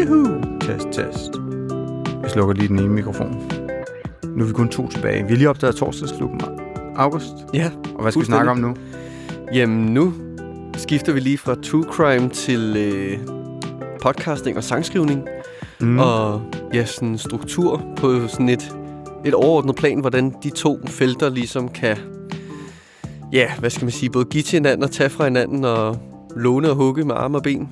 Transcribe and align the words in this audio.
Juhu! 0.00 0.40
Test, 0.60 0.86
test. 0.92 1.30
Jeg 2.22 2.30
slukker 2.30 2.54
lige 2.54 2.68
den 2.68 2.78
ene 2.78 2.88
mikrofon. 2.88 3.50
Nu 4.36 4.44
er 4.44 4.46
vi 4.46 4.52
kun 4.52 4.68
to 4.68 4.88
tilbage. 4.88 5.22
Vi 5.22 5.28
har 5.28 5.36
lige 5.36 5.50
opdaget 5.50 5.76
torsdagsklubben. 5.76 6.40
August. 6.96 7.32
Ja, 7.54 7.70
Og 7.94 8.02
hvad 8.02 8.12
skal 8.12 8.20
vi 8.20 8.26
snakke 8.26 8.50
om 8.50 8.58
nu? 8.58 8.74
Jamen 9.54 9.94
nu 9.94 10.12
skifter 10.76 11.12
vi 11.12 11.20
lige 11.20 11.38
fra 11.38 11.54
true 11.54 11.82
crime 11.82 12.28
til 12.28 12.76
øh, 12.76 13.18
podcasting 14.02 14.56
og 14.56 14.64
sangskrivning. 14.64 15.22
Mm. 15.80 15.98
Og 15.98 16.42
ja, 16.74 16.84
sådan 16.84 17.18
struktur 17.18 17.82
på 17.96 18.28
sådan 18.28 18.48
et, 18.48 18.76
et 19.24 19.34
overordnet 19.34 19.76
plan, 19.76 20.00
hvordan 20.00 20.34
de 20.42 20.50
to 20.50 20.80
felter 20.86 21.28
ligesom 21.28 21.68
kan, 21.68 21.96
ja, 23.32 23.50
hvad 23.58 23.70
skal 23.70 23.84
man 23.84 23.92
sige, 23.92 24.10
både 24.10 24.24
give 24.24 24.42
til 24.42 24.56
hinanden 24.56 24.84
og 24.84 24.90
tage 24.90 25.10
fra 25.10 25.24
hinanden 25.24 25.64
og 25.64 25.98
låne 26.36 26.70
og 26.70 26.76
hugge 26.76 27.04
med 27.04 27.14
arme 27.14 27.38
og 27.38 27.42
ben. 27.42 27.68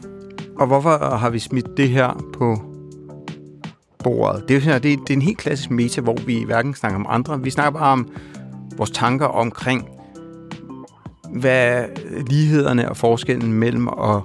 Og 0.59 0.67
hvorfor 0.67 1.17
har 1.17 1.31
vi 1.31 1.39
smidt 1.39 1.77
det 1.77 1.89
her 1.89 2.25
på 2.33 2.57
bordet? 4.05 4.43
Det 4.43 4.51
er, 4.51 4.55
jo 4.55 4.61
sådan, 4.61 4.77
at 4.77 4.83
det, 4.83 4.99
det 4.99 5.11
er 5.11 5.15
en 5.15 5.23
helt 5.23 5.39
klassisk 5.39 5.71
meta, 5.71 6.01
hvor 6.01 6.17
vi 6.27 6.43
hverken 6.47 6.75
snakker 6.75 6.99
om 6.99 7.07
andre. 7.09 7.43
Vi 7.43 7.51
snakker 7.51 7.79
bare 7.79 7.93
om 7.93 8.09
vores 8.77 8.91
tanker 8.91 9.27
omkring, 9.27 9.89
hvad 11.33 11.85
lighederne 12.31 12.89
og 12.89 12.97
forskellen 12.97 13.53
mellem 13.53 13.89
at 13.89 14.21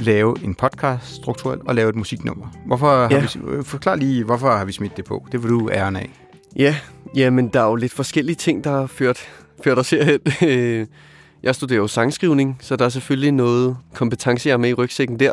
lave 0.00 0.36
en 0.44 0.54
podcast 0.54 1.14
strukturelt 1.14 1.62
og 1.66 1.74
lave 1.74 1.88
et 1.88 1.96
musiknummer. 1.96 2.46
Hvorfor 2.66 2.86
har 2.86 3.08
Ja. 3.10 3.20
vi, 3.20 3.62
forklar 3.64 3.94
lige, 3.94 4.24
hvorfor 4.24 4.50
har 4.50 4.64
vi 4.64 4.72
smidt 4.72 4.96
det 4.96 5.04
på? 5.04 5.26
Det 5.32 5.42
vil 5.42 5.50
du 5.50 5.70
æren 5.72 5.96
af. 5.96 6.10
Ja, 6.56 6.76
jamen 7.16 7.48
der 7.48 7.60
er 7.60 7.66
jo 7.68 7.74
lidt 7.74 7.92
forskellige 7.92 8.36
ting, 8.36 8.64
der 8.64 8.70
har 8.70 8.86
ført, 8.86 9.18
ført 9.64 9.78
os 9.78 9.90
herhen. 9.90 10.88
Jeg 11.42 11.54
studerer 11.54 11.78
jo 11.78 11.86
sangskrivning, 11.86 12.58
så 12.60 12.76
der 12.76 12.84
er 12.84 12.88
selvfølgelig 12.88 13.32
noget 13.32 13.76
kompetence, 13.94 14.48
jeg 14.48 14.52
har 14.52 14.58
med 14.58 14.70
i 14.70 14.74
rygsækken 14.74 15.20
der. 15.20 15.32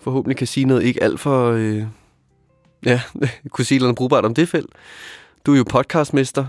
Forhåbentlig 0.00 0.36
kan 0.36 0.46
sige 0.46 0.66
noget 0.66 0.82
ikke 0.82 1.02
alt 1.02 1.20
for... 1.20 1.50
Øh, 1.52 1.82
ja, 2.84 3.00
kunne 3.50 3.64
sige 3.64 3.80
noget 3.80 3.96
brugbart 3.96 4.24
om 4.24 4.34
det 4.34 4.48
felt. 4.48 4.70
Du 5.46 5.52
er 5.52 5.56
jo 5.56 5.64
podcastmester, 5.68 6.46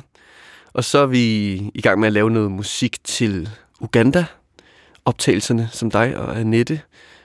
og 0.74 0.84
så 0.84 1.00
er 1.00 1.06
vi 1.06 1.54
i 1.74 1.82
gang 1.82 2.00
med 2.00 2.08
at 2.08 2.14
lave 2.14 2.32
noget 2.32 2.52
musik 2.52 3.04
til 3.04 3.50
Uganda. 3.82 4.26
Optagelserne, 5.06 5.70
som 5.72 5.92
dig 5.92 6.18
og 6.18 6.40
Annette 6.40 6.82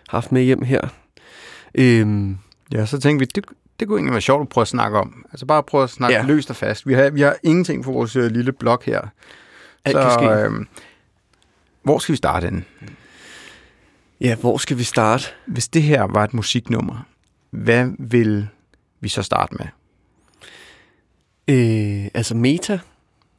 har 0.08 0.18
haft 0.18 0.32
med 0.32 0.42
hjem 0.42 0.62
her. 0.62 0.88
Øhm, 1.74 2.38
Ja, 2.72 2.86
så 2.86 2.98
tænkte 3.00 3.26
vi, 3.26 3.30
det, 3.34 3.44
det 3.80 3.88
kunne 3.88 3.98
egentlig 3.98 4.12
være 4.12 4.20
sjovt 4.20 4.42
at 4.42 4.48
prøve 4.48 4.62
at 4.62 4.68
snakke 4.68 4.98
om. 4.98 5.24
Altså 5.32 5.46
bare 5.46 5.62
prøve 5.62 5.84
at 5.84 5.90
snakke 5.90 6.16
ja. 6.16 6.24
Løst 6.26 6.50
og 6.50 6.56
fast. 6.56 6.86
Vi 6.86 6.94
har, 6.94 7.10
vi 7.10 7.20
har 7.20 7.36
ingenting 7.42 7.84
for 7.84 7.92
vores 7.92 8.16
øh, 8.16 8.30
lille 8.30 8.52
blog 8.52 8.82
her. 8.84 9.00
alt 9.84 9.96
kan 9.96 10.10
ske. 10.10 10.24
øh, 10.24 10.66
hvor 11.82 11.98
skal 11.98 12.12
vi 12.12 12.16
starte 12.16 12.46
den? 12.46 12.64
Ja, 14.20 14.34
hvor 14.34 14.58
skal 14.58 14.78
vi 14.78 14.84
starte? 14.84 15.24
Hvis 15.46 15.68
det 15.68 15.82
her 15.82 16.02
var 16.02 16.24
et 16.24 16.34
musiknummer, 16.34 17.06
hvad 17.50 17.88
vil 17.98 18.48
vi 19.00 19.08
så 19.08 19.22
starte 19.22 19.54
med? 19.54 19.66
Øh, 21.48 22.08
altså 22.14 22.34
meta. 22.36 22.78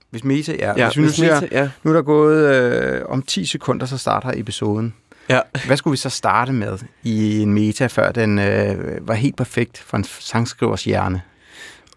Hvis 0.10 0.24
Meta 0.24 0.56
er, 0.60 0.74
Ja, 0.78 0.86
hvis 0.86 0.98
vi 0.98 1.02
nu 1.02 1.08
hvis 1.08 1.16
siger, 1.16 1.42
meta, 1.42 1.60
ja. 1.60 1.70
nu 1.84 1.92
er 1.92 1.96
der 1.96 2.02
gået 2.02 2.56
øh, 2.56 3.02
om 3.06 3.22
10 3.22 3.46
sekunder, 3.46 3.86
så 3.86 3.98
starter 3.98 4.32
episoden. 4.36 4.94
Ja. 5.30 5.40
Hvad 5.66 5.78
skulle 5.78 5.92
vi 5.92 5.98
så 5.98 6.10
starte 6.10 6.52
med 6.54 6.80
i 7.04 7.40
en 7.40 7.54
meta, 7.54 7.88
før 7.88 8.12
den 8.12 8.40
øh, 8.40 9.08
var 9.08 9.14
helt 9.14 9.38
perfekt 9.38 9.78
for 9.78 9.98
en 9.98 10.04
sangskrivers 10.04 10.84
hjerne? 10.84 11.22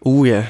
Uh 0.01 0.27
ja, 0.27 0.47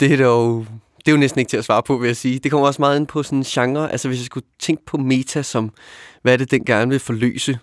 det 0.00 0.12
er 0.12 0.16
dog, 0.24 0.66
det 1.06 1.08
er 1.08 1.12
jo 1.12 1.18
næsten 1.18 1.38
ikke 1.38 1.48
til 1.50 1.56
at 1.56 1.64
svare 1.64 1.82
på, 1.82 1.96
vil 1.96 2.06
jeg 2.06 2.16
sige. 2.16 2.38
Det 2.38 2.50
kommer 2.50 2.66
også 2.66 2.82
meget 2.82 2.96
ind 2.96 3.06
på 3.06 3.22
sådan 3.22 3.38
en 3.38 3.44
genre. 3.44 3.92
Altså 3.92 4.08
hvis 4.08 4.18
jeg 4.18 4.26
skulle 4.26 4.46
tænke 4.58 4.84
på 4.86 4.96
meta 4.96 5.42
som, 5.42 5.72
hvad 6.22 6.32
er 6.32 6.36
det, 6.36 6.50
den 6.50 6.64
gerne 6.64 6.90
vil 6.90 7.00
forløse, 7.00 7.58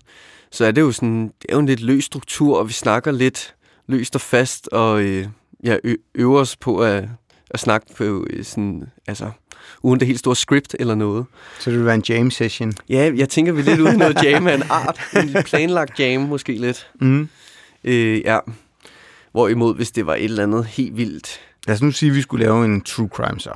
så 0.50 0.64
er 0.64 0.70
det 0.70 0.80
jo 0.80 0.92
sådan, 0.92 1.22
det 1.22 1.46
er 1.48 1.52
jo 1.52 1.58
en 1.58 1.66
lidt 1.66 1.80
løs 1.80 2.04
struktur, 2.04 2.58
og 2.58 2.68
vi 2.68 2.72
snakker 2.72 3.12
lidt 3.12 3.54
løst 3.86 4.14
og 4.14 4.20
fast, 4.20 4.68
og 4.68 5.02
øh, 5.02 5.26
ja, 5.64 5.76
ø- 5.84 5.96
øver 6.14 6.40
os 6.40 6.56
på 6.56 6.78
at, 6.78 7.04
at 7.50 7.60
snakke 7.60 7.86
på 7.96 8.26
øh, 8.30 8.44
sådan, 8.44 8.84
altså, 9.06 9.30
uden 9.82 10.00
det 10.00 10.06
helt 10.06 10.18
store 10.18 10.36
script 10.36 10.76
eller 10.78 10.94
noget. 10.94 11.24
Så 11.58 11.70
det 11.70 11.78
vil 11.78 11.86
være 11.86 11.94
en 11.94 12.04
jam 12.08 12.30
session. 12.30 12.72
Ja, 12.88 13.12
jeg 13.16 13.28
tænker, 13.28 13.52
vi 13.52 13.60
er 13.60 13.64
lidt 13.64 13.80
ude 13.80 13.94
i 13.94 13.96
noget 13.96 14.24
jam 14.24 14.46
af 14.46 14.54
en 14.54 14.62
art. 14.70 15.00
En 15.16 15.42
planlagt 15.44 16.00
jam 16.00 16.20
måske 16.20 16.52
lidt. 16.52 16.90
Mm. 17.00 17.28
Øh, 17.84 18.20
ja. 18.20 18.38
Hvorimod, 19.32 19.74
hvis 19.74 19.90
det 19.90 20.06
var 20.06 20.14
et 20.14 20.24
eller 20.24 20.42
andet 20.42 20.66
helt 20.66 20.96
vildt, 20.96 21.40
Lad 21.66 21.74
os 21.74 21.82
nu 21.82 21.90
sige, 21.90 22.10
at 22.10 22.16
vi 22.16 22.22
skulle 22.22 22.44
lave 22.44 22.64
en 22.64 22.80
true 22.80 23.08
crime 23.12 23.40
så. 23.40 23.52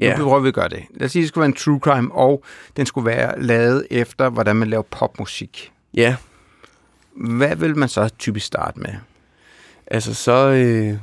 Ja. 0.00 0.16
Nu 0.18 0.24
prøver 0.24 0.40
vi 0.40 0.48
at 0.48 0.54
gøre 0.54 0.68
det. 0.68 0.82
Lad 0.94 1.04
os 1.06 1.12
sige, 1.12 1.20
at 1.20 1.22
det 1.22 1.28
skulle 1.28 1.42
være 1.42 1.48
en 1.48 1.52
true 1.54 1.78
crime, 1.78 2.12
og 2.14 2.44
den 2.76 2.86
skulle 2.86 3.06
være 3.06 3.42
lavet 3.42 3.86
efter, 3.90 4.28
hvordan 4.30 4.56
man 4.56 4.68
laver 4.68 4.82
popmusik. 4.82 5.72
ja, 5.94 6.16
Hvad 7.16 7.56
vil 7.56 7.76
man 7.78 7.88
så 7.88 8.08
typisk 8.18 8.46
starte 8.46 8.80
med? 8.80 8.94
Altså 9.86 10.14
så, 10.14 10.48
øh, 10.48 10.98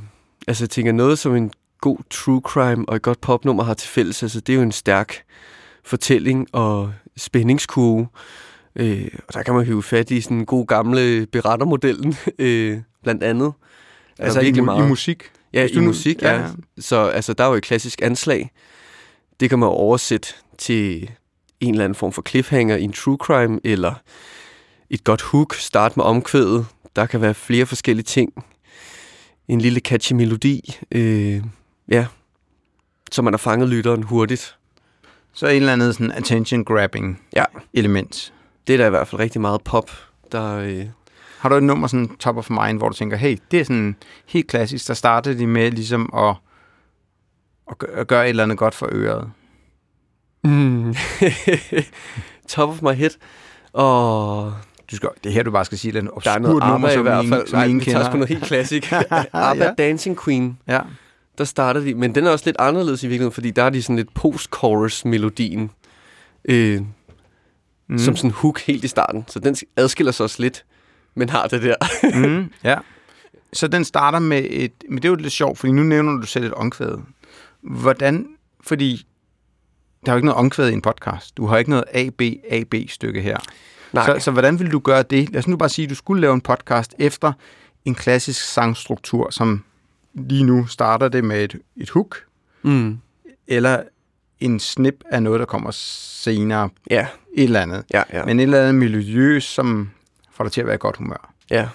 altså 0.48 0.64
jeg 0.64 0.70
tænker 0.70 0.92
noget 0.92 1.20
som 1.20 1.36
en 1.36 1.52
god 1.82 1.98
true 2.09 2.42
crime 2.46 2.90
og 2.90 2.96
et 2.96 3.02
godt 3.02 3.22
popnummer 3.22 3.64
har 3.64 3.74
til 3.74 3.90
fælles, 3.90 4.24
altså 4.24 4.40
det 4.40 4.53
er 4.53 4.58
jo 4.58 4.62
en 4.64 4.72
stærk 4.72 5.16
fortælling 5.84 6.48
og 6.52 6.94
spændingskurve. 7.18 8.08
Øh, 8.76 9.08
og 9.28 9.34
der 9.34 9.44
kan 9.44 9.53
man 9.53 9.66
hive 9.66 9.84
fat 9.84 10.12
i 10.12 10.22
sådan 10.22 10.38
en 10.38 10.46
god 10.46 10.66
gamle 10.68 11.26
berettermodellen, 11.26 12.16
øh, 12.40 12.78
blandt 13.03 13.24
andet. 13.24 13.53
Altså 14.20 14.40
i, 14.40 14.44
virkelig 14.44 14.62
mu- 14.64 14.66
meget. 14.66 14.86
i 14.86 14.88
musik? 14.88 15.24
Ja, 15.53 15.68
i 15.72 15.80
musik, 15.80 16.22
ja, 16.22 16.34
ja. 16.41 16.47
Så 16.80 17.06
altså, 17.06 17.34
der 17.34 17.44
er 17.44 17.47
jo 17.47 17.53
et 17.53 17.64
klassisk 17.64 18.02
anslag. 18.02 18.52
Det 19.40 19.50
kan 19.50 19.59
man 19.59 19.69
oversætte 19.69 20.28
til 20.58 21.12
en 21.59 21.74
eller 21.74 21.84
anden 21.86 21.96
form 21.96 22.12
for 22.12 22.24
cliffhanger 22.30 22.75
i 22.75 22.84
en 22.84 22.94
true 22.94 23.18
crime, 23.22 23.59
eller 23.64 23.94
et 24.90 25.03
godt 25.03 25.22
hook, 25.22 25.53
start 25.56 25.97
med 25.97 26.06
omkvædet. 26.06 26.66
Der 26.96 27.06
kan 27.06 27.22
være 27.22 27.34
flere 27.34 27.66
forskellige 27.66 28.03
ting. 28.03 28.46
En 29.47 29.62
lille 29.62 29.80
catchy 29.80 30.14
melodi. 30.14 30.78
Øh, 30.91 31.41
ja, 31.91 32.06
så 33.12 33.22
man 33.22 33.34
har 33.34 33.38
fanget 33.38 33.70
lytteren 33.70 34.03
hurtigt. 34.03 34.56
Så 35.34 35.47
et 35.47 35.56
eller 35.56 35.74
andet 35.74 35.94
sådan 35.96 36.12
attention 36.12 36.66
grabbing 36.66 37.22
Ja. 37.35 37.44
element. 37.74 38.34
Det 38.68 38.74
er 38.74 38.78
der 38.78 38.85
i 38.88 38.90
hvert 38.90 39.08
fald 39.08 39.20
rigtig 39.20 39.41
meget 39.41 39.62
pop, 39.64 39.91
der... 40.31 40.56
Øh, 40.58 40.85
Har 41.44 41.50
du 41.50 41.56
et 41.56 41.64
nummer 41.64 41.88
sådan 41.88 42.08
top 42.20 42.38
of 42.38 42.50
mind, 42.50 42.78
hvor 42.78 42.90
du 42.90 42.96
tænker, 42.96 43.18
hey, 43.18 43.38
det 43.52 43.59
er 43.59 43.64
sådan 43.64 43.96
helt 44.26 44.48
klassisk, 44.48 44.88
der 44.88 44.94
startede 44.94 45.40
de 45.40 45.48
med 45.48 45.72
ligesom 45.72 46.09
at, 46.18 46.36
at, 47.72 47.78
gø- 47.78 47.94
at 47.94 48.08
gøre 48.08 48.24
et 48.26 48.30
eller 48.30 48.44
andet 48.44 48.58
godt 48.58 48.76
for 48.76 48.90
øret. 48.92 49.31
mm, 50.44 50.96
top 52.50 52.70
of 52.70 52.82
my 52.82 52.92
head. 52.94 53.09
Og 53.74 54.53
Du 54.92 54.96
skal, 54.96 55.09
det 55.24 55.30
er 55.30 55.34
her, 55.34 55.44
du 55.44 55.52
bare 55.52 55.66
skal 55.66 55.78
sige, 55.78 55.98
at 55.98 56.03
der 56.24 56.32
er 56.32 56.40
noget 56.40 56.64
nummer, 56.68 56.90
i 56.90 57.02
hvert 57.02 57.26
fald. 57.30 57.48
som 57.48 57.59
Nej, 57.59 57.68
vi 57.68 57.80
tager 57.86 58.03
sgu 58.06 58.14
noget 58.14 58.30
helt 58.30 58.44
klassik. 58.44 58.92
ABBA 59.34 59.64
Ja. 59.66 59.72
Dancing 59.78 60.20
Queen. 60.24 60.58
Ja. 60.68 60.80
der 61.38 61.44
starter 61.44 61.82
de, 61.82 61.96
men 61.96 62.16
den 62.16 62.26
er 62.28 62.32
også 62.32 62.46
lidt 62.46 62.58
anderledes 62.59 63.03
i 63.03 63.08
virkeligheden, 63.08 63.34
fordi 63.34 63.52
der 63.52 63.64
er 63.64 63.70
de 63.70 63.82
sådan 63.84 63.96
lidt 63.96 64.14
post-chorus-melodien, 64.14 65.72
øh, 66.46 66.82
mm. 67.90 67.98
som 67.98 68.16
sådan 68.16 68.32
hook 68.32 68.59
helt 68.59 68.84
i 68.84 68.88
starten. 68.88 69.26
Så 69.28 69.40
den 69.40 69.56
adskiller 69.78 70.12
sig 70.12 70.24
også 70.24 70.42
lidt, 70.42 70.66
men 71.16 71.29
har 71.29 71.47
det 71.47 71.62
der. 71.63 71.75
mm, 72.28 72.51
ja. 72.63 72.78
Så 73.53 73.68
den 73.68 73.85
starter 73.85 74.19
med 74.19 74.46
et... 74.50 74.72
Men 74.90 74.97
det 74.97 75.06
er 75.06 75.09
jo 75.09 75.16
lidt 75.16 75.34
sjovt, 75.34 75.57
fordi 75.59 75.72
nu 75.74 75.84
nævner 75.84 76.22
du 76.22 76.28
selv 76.28 76.46
et 76.46 76.53
omkvæd. 76.53 76.97
Hvordan... 77.62 78.28
Fordi 78.62 79.07
der 80.06 80.12
er 80.12 80.13
jo 80.13 80.18
ikke 80.18 80.25
noget 80.25 80.40
omkvæd 80.40 80.69
i 80.69 80.73
en 80.73 80.81
podcast. 80.81 81.38
Du 81.38 81.46
har 81.46 81.57
ikke 81.57 81.69
noget 81.69 81.84
AB-AB-stykke 81.94 83.22
her. 83.22 83.38
Nej, 83.94 84.06
Så, 84.19 84.23
så 84.23 84.31
hvordan 84.31 84.59
vil 84.59 84.72
du 84.72 84.79
gøre 84.79 85.03
det? 85.03 85.29
Lad 85.29 85.40
os 85.40 85.47
nu 85.47 85.57
bare 85.57 85.69
sige, 85.69 85.84
at 85.84 85.90
du 85.90 85.96
skulle 85.96 86.22
lave 86.22 86.34
en 86.34 86.41
podcast 86.41 86.96
efter 87.00 87.34
en 87.85 87.96
klassisk 87.96 88.46
sangstruktur, 88.46 89.29
som 89.29 89.63
lige 90.13 90.44
nu 90.44 90.66
starter 90.68 91.07
det 91.07 91.23
med 91.23 91.44
et, 91.44 91.56
et 91.78 91.90
hook, 91.90 92.18
mm, 92.63 92.97
eller 93.47 93.84
en 94.40 94.59
snip 94.59 95.03
af 95.12 95.23
noget, 95.23 95.40
der 95.40 95.46
kommer 95.46 95.72
senere. 95.72 96.69
ja, 96.90 97.07
Et 97.34 97.44
eller 97.44 97.62
andet. 97.62 97.84
ja, 97.94 98.03
ja, 98.13 98.25
Men 98.25 98.40
et 98.40 98.44
eller 98.44 98.59
andet 98.62 98.75
miljøs, 98.75 99.44
som 99.44 99.90
får 100.34 100.44
dig 100.44 100.52
til 100.52 100.62
at 100.62 100.68
være 100.68 100.76
i 100.76 100.80
godt 100.82 100.98
humør. 100.98 101.34
ja, 101.50 101.70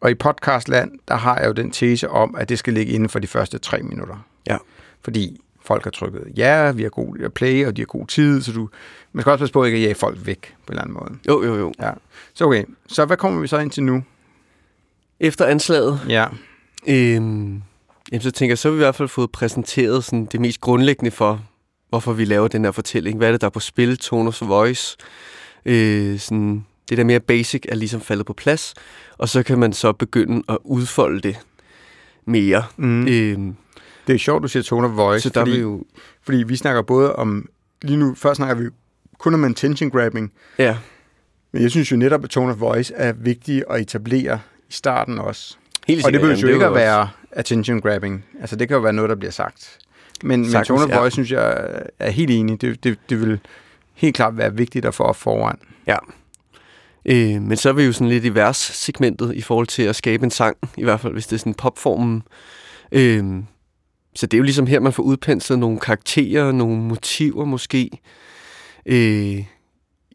Og 0.00 0.10
i 0.10 0.14
podcastland, 0.14 0.98
der 1.08 1.14
har 1.16 1.38
jeg 1.38 1.46
jo 1.46 1.52
den 1.52 1.70
tese 1.70 2.08
om, 2.10 2.34
at 2.38 2.48
det 2.48 2.58
skal 2.58 2.72
ligge 2.72 2.92
inden 2.92 3.08
for 3.08 3.18
de 3.18 3.26
første 3.26 3.58
tre 3.58 3.82
minutter. 3.82 4.26
ja, 4.46 4.56
Fordi 5.02 5.40
folk 5.64 5.84
har 5.84 5.90
trykket 5.90 6.24
ja, 6.36 6.72
vi 6.72 6.82
har 6.82 6.90
god 6.90 7.30
play, 7.30 7.66
og 7.66 7.76
de 7.76 7.80
har 7.80 7.86
god 7.86 8.06
tid, 8.06 8.42
så 8.42 8.52
du, 8.52 8.68
man 9.12 9.22
skal 9.22 9.30
også 9.32 9.42
passe 9.42 9.52
på 9.52 9.64
ikke 9.64 9.76
at 9.78 9.82
jage 9.82 9.94
folk 9.94 10.18
væk 10.26 10.40
på 10.40 10.72
en 10.72 10.78
eller 10.78 10.82
anden 10.82 10.94
måde. 10.94 11.18
jo, 11.28 11.44
jo, 11.44 11.56
jo. 11.58 11.72
Ja. 11.80 11.90
Så 12.34 12.44
okay, 12.44 12.64
så 12.88 13.04
hvad 13.04 13.16
kommer 13.16 13.40
vi 13.40 13.46
så 13.46 13.58
ind 13.58 13.70
til 13.70 13.82
nu? 13.82 14.02
Efter 15.20 15.46
anslaget, 15.46 16.00
Ja. 16.08 16.26
øhm, 16.88 17.62
jamen, 18.12 18.20
så 18.20 18.30
tænker 18.30 18.50
jeg, 18.50 18.58
så 18.58 18.68
har 18.68 18.72
vi 18.72 18.76
i 18.78 18.84
hvert 18.84 18.94
fald 18.94 19.08
fået 19.08 19.32
præsenteret 19.32 20.04
sådan 20.04 20.24
det 20.26 20.40
mest 20.40 20.60
grundlæggende 20.60 21.10
for, 21.10 21.44
hvorfor 21.88 22.12
vi 22.12 22.24
laver 22.24 22.48
den 22.48 22.64
her 22.64 22.72
fortælling. 22.72 23.18
Hvad 23.18 23.28
er 23.28 23.32
det, 23.32 23.40
der 23.40 23.46
er 23.46 23.50
på 23.50 23.60
spil? 23.60 23.98
Tone 23.98 24.28
of 24.28 24.42
voice. 24.42 24.96
Øh, 25.66 26.18
sådan, 26.18 26.64
det 26.88 26.98
der 26.98 27.04
mere 27.04 27.20
basic 27.20 27.62
er 27.68 27.74
ligesom 27.74 28.00
faldet 28.00 28.26
på 28.26 28.32
plads. 28.32 28.74
Og 29.18 29.28
så 29.28 29.42
kan 29.42 29.58
man 29.58 29.72
så 29.72 29.92
begynde 29.92 30.42
at 30.48 30.58
udfolde 30.64 31.20
det 31.20 31.36
mere. 32.24 32.64
Mm. 32.76 33.08
Øhm, 33.08 33.56
Det 34.06 34.14
er 34.14 34.18
sjovt, 34.18 34.42
du 34.42 34.48
siger 34.48 34.62
tone 34.62 34.86
of 34.86 34.96
voice, 34.96 35.22
så 35.22 35.28
der 35.28 35.40
fordi, 35.40 35.50
vil 35.50 35.60
jo... 35.60 35.84
fordi 36.22 36.38
vi 36.42 36.56
snakker 36.56 36.82
både 36.82 37.16
om, 37.16 37.48
lige 37.82 37.96
nu, 37.96 38.14
først 38.14 38.36
snakker 38.36 38.54
vi 38.54 38.68
kun 39.18 39.34
om 39.34 39.44
attention 39.44 39.90
grabbing, 39.90 40.32
Ja, 40.58 40.76
Men 41.52 41.62
jeg 41.62 41.70
synes 41.70 41.92
jo 41.92 41.96
netop, 41.96 42.24
at 42.24 42.30
tone 42.30 42.52
of 42.52 42.60
voice 42.60 42.94
er 42.94 43.12
vigtig 43.12 43.62
at 43.70 43.80
etablere 43.80 44.40
i 44.68 44.72
starten 44.72 45.18
også. 45.18 45.56
Helt 45.86 46.06
Og 46.06 46.12
det 46.12 46.20
behøver 46.20 46.38
jo 46.40 46.48
ikke 46.48 46.66
at 46.66 46.74
være 46.74 47.08
attention 47.32 47.80
grabbing. 47.80 48.24
Altså 48.40 48.56
det 48.56 48.68
kan 48.68 48.74
jo 48.74 48.80
være 48.80 48.92
noget, 48.92 49.08
der 49.08 49.14
bliver 49.16 49.32
sagt. 49.32 49.78
Men, 50.22 50.40
men 50.40 50.50
Sagtens, 50.50 50.68
tone 50.68 50.84
of 50.84 50.88
ja. 50.90 50.98
voice, 51.00 51.14
synes 51.14 51.30
jeg, 51.32 51.68
er 51.98 52.10
helt 52.10 52.30
enig. 52.30 52.60
Det, 52.60 52.84
det, 52.84 52.98
det 53.10 53.20
vil 53.20 53.40
helt 54.00 54.16
klart 54.16 54.36
være 54.36 54.56
vigtigt 54.56 54.84
at 54.84 54.94
få 54.94 55.02
op 55.02 55.16
foran. 55.16 55.58
Ja. 55.86 55.96
Øh, 57.04 57.42
men 57.42 57.56
så 57.56 57.68
er 57.68 57.72
vi 57.72 57.82
jo 57.82 57.92
sådan 57.92 58.08
lidt 58.08 58.24
i 58.24 58.34
vers-segmentet 58.34 59.34
i 59.34 59.40
forhold 59.40 59.66
til 59.66 59.82
at 59.82 59.96
skabe 59.96 60.24
en 60.24 60.30
sang, 60.30 60.56
i 60.76 60.82
hvert 60.82 61.00
fald 61.00 61.12
hvis 61.12 61.26
det 61.26 61.36
er 61.36 61.38
sådan 61.38 61.54
popformen. 61.54 62.22
Øh, 62.92 63.24
så 64.14 64.26
det 64.26 64.34
er 64.34 64.38
jo 64.38 64.44
ligesom 64.44 64.66
her, 64.66 64.80
man 64.80 64.92
får 64.92 65.02
udpenslet 65.02 65.58
nogle 65.58 65.78
karakterer, 65.78 66.52
nogle 66.52 66.82
motiver 66.82 67.44
måske. 67.44 67.90
Øh, 68.86 69.44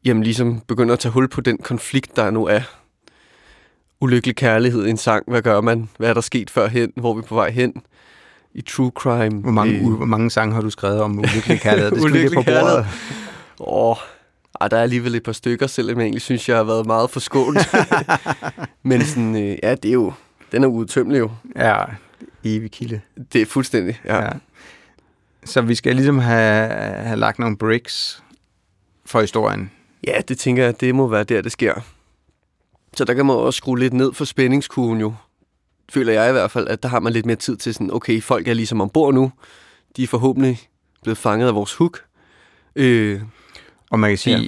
jamen 0.05 0.23
ligesom 0.23 0.61
begynder 0.67 0.93
at 0.93 0.99
tage 0.99 1.11
hul 1.11 1.27
på 1.27 1.41
den 1.41 1.57
konflikt, 1.57 2.15
der 2.15 2.31
nu 2.31 2.45
er. 2.45 2.61
Ulykkelig 4.01 4.35
kærlighed 4.35 4.85
i 4.85 4.89
en 4.89 4.97
sang. 4.97 5.23
Hvad 5.27 5.41
gør 5.41 5.61
man? 5.61 5.89
Hvad 5.97 6.09
er 6.09 6.13
der 6.13 6.21
sket 6.21 6.49
førhen? 6.49 6.91
Hvor 6.95 7.11
er 7.11 7.15
vi 7.15 7.21
på 7.21 7.35
vej 7.35 7.51
hen? 7.51 7.73
I 8.53 8.61
true 8.61 8.91
crime. 8.95 9.41
Hvor 9.41 9.51
mange, 9.51 9.79
øh, 9.79 9.93
hvor 9.93 10.05
mange 10.05 10.31
sange 10.31 10.53
har 10.53 10.61
du 10.61 10.69
skrevet 10.69 11.01
om 11.01 11.19
ulykkelig 11.19 11.59
kærlighed? 11.59 11.91
Det 11.91 12.01
skal 12.01 12.13
vi 12.13 12.17
lige 12.17 12.29
på 12.29 12.39
Ulykkelig 12.39 12.61
bordet. 12.61 12.85
Åh, 13.59 13.95
ej, 14.61 14.67
der 14.67 14.77
er 14.77 14.81
alligevel 14.81 15.15
et 15.15 15.23
par 15.23 15.31
stykker, 15.31 15.67
selvom 15.67 15.97
jeg 15.97 16.03
egentlig 16.03 16.21
synes, 16.21 16.49
jeg 16.49 16.57
har 16.57 16.63
været 16.63 16.85
meget 16.85 17.09
forskånet. 17.09 17.67
Men 18.83 19.05
sådan, 19.05 19.35
øh, 19.35 19.57
ja, 19.63 19.75
det 19.75 19.89
er 19.89 19.93
jo, 19.93 20.13
den 20.51 20.63
er 20.63 20.67
uudtømmelig 20.67 21.19
jo. 21.19 21.31
Ja, 21.55 21.83
evig 22.43 22.71
kilde. 22.71 23.01
Det 23.33 23.41
er 23.41 23.45
fuldstændig, 23.45 24.01
ja. 24.05 24.15
Ja. 24.15 24.23
ja. 24.23 24.31
Så 25.45 25.61
vi 25.61 25.75
skal 25.75 25.95
ligesom 25.95 26.19
have, 26.19 26.69
have 27.03 27.19
lagt 27.19 27.39
nogle 27.39 27.57
bricks 27.57 28.23
for 29.05 29.21
historien. 29.21 29.71
Ja, 30.07 30.21
det 30.27 30.37
tænker 30.37 30.63
jeg, 30.63 30.81
det 30.81 30.95
må 30.95 31.07
være 31.07 31.23
der, 31.23 31.41
det 31.41 31.51
sker. 31.51 31.73
Så 32.97 33.05
der 33.05 33.13
kan 33.13 33.25
man 33.25 33.35
også 33.35 33.57
skrue 33.57 33.79
lidt 33.79 33.93
ned 33.93 34.13
for 34.13 34.25
spændingskurven 34.25 34.99
jo. 34.99 35.13
Føler 35.89 36.13
jeg 36.13 36.29
i 36.29 36.31
hvert 36.31 36.51
fald, 36.51 36.67
at 36.67 36.83
der 36.83 36.89
har 36.89 36.99
man 36.99 37.13
lidt 37.13 37.25
mere 37.25 37.35
tid 37.35 37.57
til 37.57 37.73
sådan, 37.73 37.93
okay, 37.93 38.21
folk 38.21 38.47
er 38.47 38.53
ligesom 38.53 38.81
ombord 38.81 39.13
nu. 39.13 39.31
De 39.97 40.03
er 40.03 40.07
forhåbentlig 40.07 40.59
blevet 41.03 41.17
fanget 41.17 41.47
af 41.47 41.55
vores 41.55 41.73
hook. 41.73 42.03
Øh, 42.75 43.21
Og 43.91 43.99
man 43.99 44.09
kan 44.09 44.17
sige, 44.17 44.37
Ja. 44.37 44.47